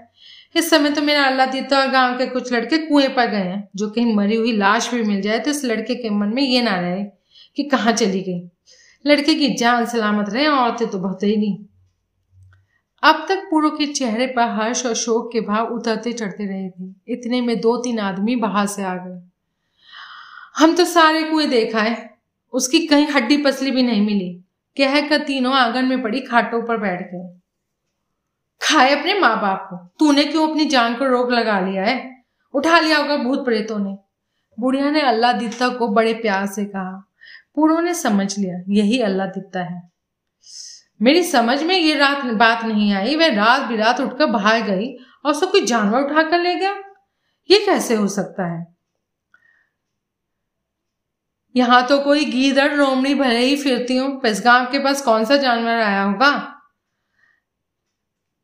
[0.56, 3.68] इस समय तो मेरा अल्लाह देता और गाँव के कुछ लड़के कुएँ पर गए हैं,
[3.76, 6.62] जो कहीं मरी हुई लाश भी मिल जाए तो इस लड़के के मन में ये
[6.62, 7.04] ना रहे
[7.56, 8.40] कि कहाँ चली गई।
[9.04, 11.56] लड़के की जान सलामत रहे, औरतें तो बहुत ही नहीं
[13.02, 16.94] अब तक पूर्व के चेहरे पर हर्ष और शोक के भाव उतरते चढ़ते रहे थे।
[17.08, 19.30] इतने में दो तीन आदमी बाहर से आ गए।
[20.56, 22.14] हम तो सारे कुएँ देखा है।
[22.52, 24.44] उसकी कहीं हड्डी पसली भी नहीं मिली।
[24.76, 27.40] कह कर तीनों आँगन में पड़ी खाटों पर बैठ गए।
[28.62, 32.24] खाए अपने माँ बाप को। तूने क्यों अपनी जान को रोक लगा लिया है?
[32.54, 33.98] उठा लिया होगा भूत प्रेतों ने।
[34.60, 37.08] बुढ़िया ने अल्लाह दित्ता को बड़े प्यार से कहा।
[37.54, 39.90] पूर्णों ने समझ लिया, यही अल्लाह दित्ता है।
[41.02, 45.30] मेरी समझ में ये रात बात नहीं आई। वह रात बिरात उठकर बाहर गई और
[45.30, 46.82] उसको कोई जानवर उठाकर ले गया।
[47.50, 48.76] ये कैसे हो सकता है?
[51.56, 55.80] यहाँ तो कोई गीदड़, रोमड़ी, भले ही फिरती हूँ गाँव के पास कौन सा जानवर
[55.80, 56.56] आया होगा?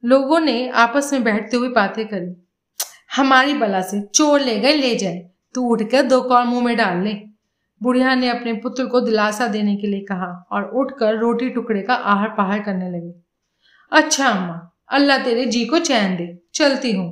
[0.04, 2.46] लोगों ने आपस में बैठते हुए बातें करी।
[3.16, 7.04] हमारी बला से चोर ले गए, ले जाए। तू उठकर दो कौर मुँह में डाल
[7.04, 7.35] ले।
[7.80, 11.94] बुढ़िया ने अपने पुत्र को दिलासा देने के लिए कहा और उठकर रोटी टुकड़े का
[11.94, 13.12] आहार पहार करने लगी।
[13.92, 17.10] अच्छा अम्मा, अल्लाह तेरे जी को चैन दे। चलती हूँ।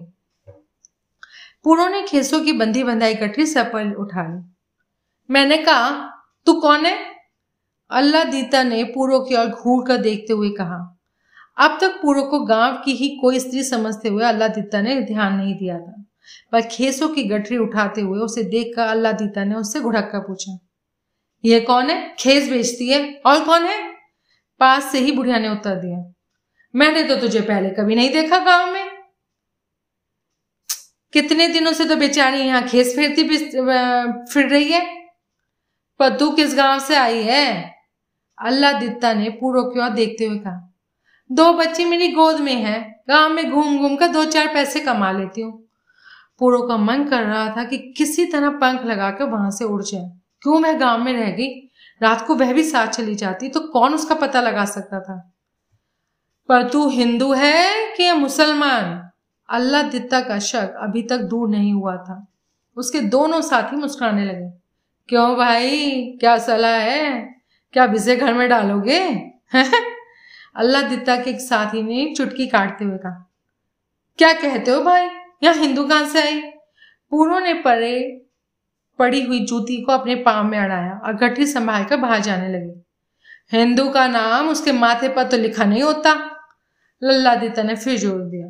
[1.65, 4.43] पूरों ने खेसों की बंधी बंधाई कटरी सफल उठा ली।
[5.29, 5.91] मैंने कहा,
[6.47, 6.99] तू कौन है?
[7.91, 10.79] अल्लाह दीता ने पूरो की ओर घूर कर देखते हुए कहा,
[11.57, 15.35] अब तक पूरो को गाँव की ही कोई स्त्री समझते हुए अल्लाह दीता ने ध्यान
[15.35, 16.04] नहीं दिया था।
[16.53, 20.59] पर खेसों की गठरी उठाते हुए उसे देखकर अल्लाह दीता ने उससे घुड़क कर पूछा,
[21.45, 22.15] यह कौन है?
[22.19, 23.03] खेस बेचती है?
[23.27, 23.79] और कौन है?
[24.61, 25.99] पास से ही बुढ़िया ने उत्तर दिया,
[26.75, 28.91] मैंने तो तुझे पहले कभी नहीं देखा गाँव में।
[31.13, 34.83] कितने दिनों से तो बेचारी यहाँ खेस फेरती फिर रही है।
[36.01, 37.75] पर तू किस गाँव से आई है?
[38.39, 40.73] अल्लाह दित्ता ने पूर्व की ओर देखते हुए कहा,
[41.31, 45.11] दो बच्ची मेरी गोद में है, गाँव में घूम घूम कर दो चार पैसे कमा
[45.13, 45.64] लेती हूँ।
[46.39, 50.13] पूरो का मन कर रहा था कि किसी तरह पंख लगाकर वहाँ से उड़ जाए।
[50.43, 51.71] क्यों वह गाँव में रह गई?
[52.03, 55.35] रात को वह भी साथ चली जाती तो कौन उसका पता लगा सकता था?
[56.49, 59.11] पर तू हिंदू है कि मुसलमान?
[59.51, 62.33] अल्लाह दित्ता का शक अभी तक दूर नहीं हुआ था।
[62.77, 64.51] उसके दोनों साथी मुस्कुराने लगे।
[65.09, 66.05] क्यों भाई?
[66.21, 67.35] क्या सलाह है?
[67.73, 69.09] क्या विजय घर में डालोगे?
[70.57, 73.31] अल्लाह दित्ता के एक साथी ने चुटकी काटते हुए कहा।
[74.19, 75.09] क्या कहते हो भाई?
[75.43, 76.41] यहाँ हिंदू कहाँ से आई?
[77.13, 77.97] पूरों ने परे
[78.99, 82.83] पड़ी हुई जूती को अपने पाँव में अड़ाया और गठी संभाल कर बाहर जाने लगे।
[83.53, 86.13] हिंदू का नाम उसके माथे पर तो लिखा नहीं होता।
[87.03, 88.49] लल्ला दिता ने फिर ज़ोर दिया।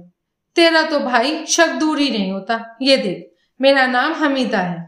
[0.57, 3.31] तेरा तो भाई शक दूर ही नहीं होता। ये देख,
[3.61, 4.83] मेरा नाम हमीदा है।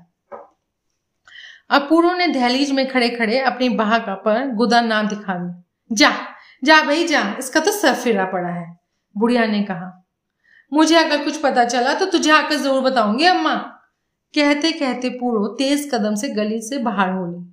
[1.71, 5.63] अब पूरों ने दहलीज में खड़े खड़े अपनी बाह का पर गुदा नाम दिखा दिया
[5.91, 6.11] जा
[6.63, 8.67] जा भाई, जा। इसका तो सर फिरा पड़ा है,
[9.17, 9.93] बुढ़िया ने कहा।
[10.73, 13.55] मुझे अगर कुछ पता चला तो तुझे आकर ज़रूर बताऊँगी, अम्मा।
[14.35, 17.45] कहते कहते पूरो तेज कदम से गली से बाहर हो ली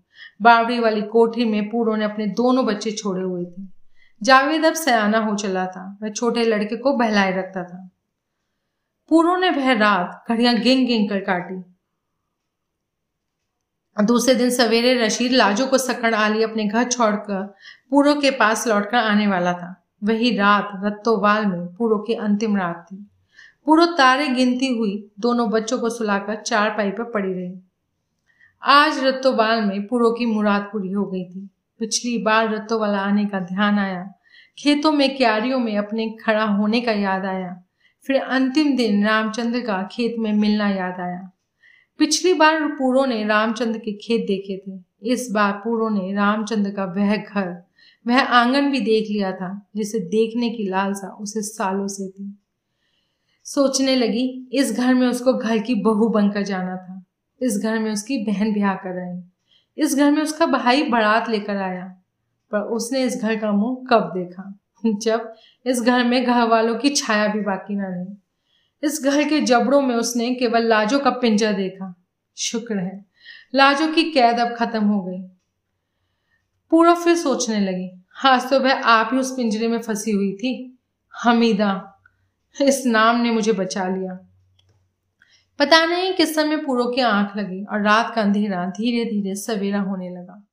[0.42, 3.62] बावड़ी वाली कोठी में पूरो ने अपने दोनों बच्चे छोड़े हुए थे।
[4.22, 7.90] जावेद अब सयाना हो चला था। वह छोटे लड़के को बहलाए रखता था।
[9.12, 11.64] पूरो ने वह रात घड़ियाँ गेंग गेंग कर काटी।
[13.98, 17.44] दूसरे दिन सवेरे रशीद लाजो को सकड़ आली अपने घर छोड़कर
[17.90, 19.70] पूरो के पास लौटकर आने वाला था।
[20.04, 23.10] वही रात रत्तोवाल में पूरो की अंतिम रात थी।
[23.66, 27.60] पूरो तारे गिनती हुई दोनों बच्चों को सुलाकर चार पाई पर पड़ी रही।
[28.64, 31.50] आज रत्तोवाल में पूरो की मुराद पूरी हो गई थी।
[31.80, 34.14] पिछली बार रत्तोवाल आने का ध्यान आया।
[34.58, 37.64] खेतों में क्यारियों में अपने खड़ा होने का याद आया।
[38.08, 41.32] फिर अंतिम दिन रामचंद्र का खेत में मिलना याद आया।
[41.98, 46.86] पिछली बार पूरो ने रामचंद्र के खेत देखे थे। इस बार पूरो ने रामचंद्र का
[46.86, 47.64] वह घर
[48.08, 52.40] वह आँगन भी देख लिया था, जिसे देखने की लालसा उसे सालों से थी।
[53.46, 57.04] सोचने लगी, इस घर में उसको घर की बहू बनकर जाना था।
[57.42, 59.22] इस घर में उसकी बहन ब्याह कर आई।
[59.78, 61.86] इस घर में उसका भाई बारात लेकर आया,
[62.52, 64.60] पर उसने इस घर का मुँह कब देखा?
[64.86, 65.34] जब
[65.66, 68.18] इस घर में घर वालों की छाया भी बाकी ना रही।
[68.84, 71.94] इस घर के जबड़ों में उसने केवल लाजो का पिंजर देखा।
[72.38, 73.06] शुक्र है,
[73.56, 75.33] लाजो की कैद अब खत्म हो गई।
[76.74, 80.80] पूरा फिर सोचने लगी। आज तो वह आप ही उस पिंजरे में फंसी हुई थी।
[81.24, 82.00] हमीदा,
[82.62, 84.30] इस नाम ने मुझे बचा लिया।
[85.60, 89.80] पता नहीं किस समय पूरो की आँख लगी और रात का अंधेरा धीरे धीरे सवेरा
[89.82, 90.48] होने लगा।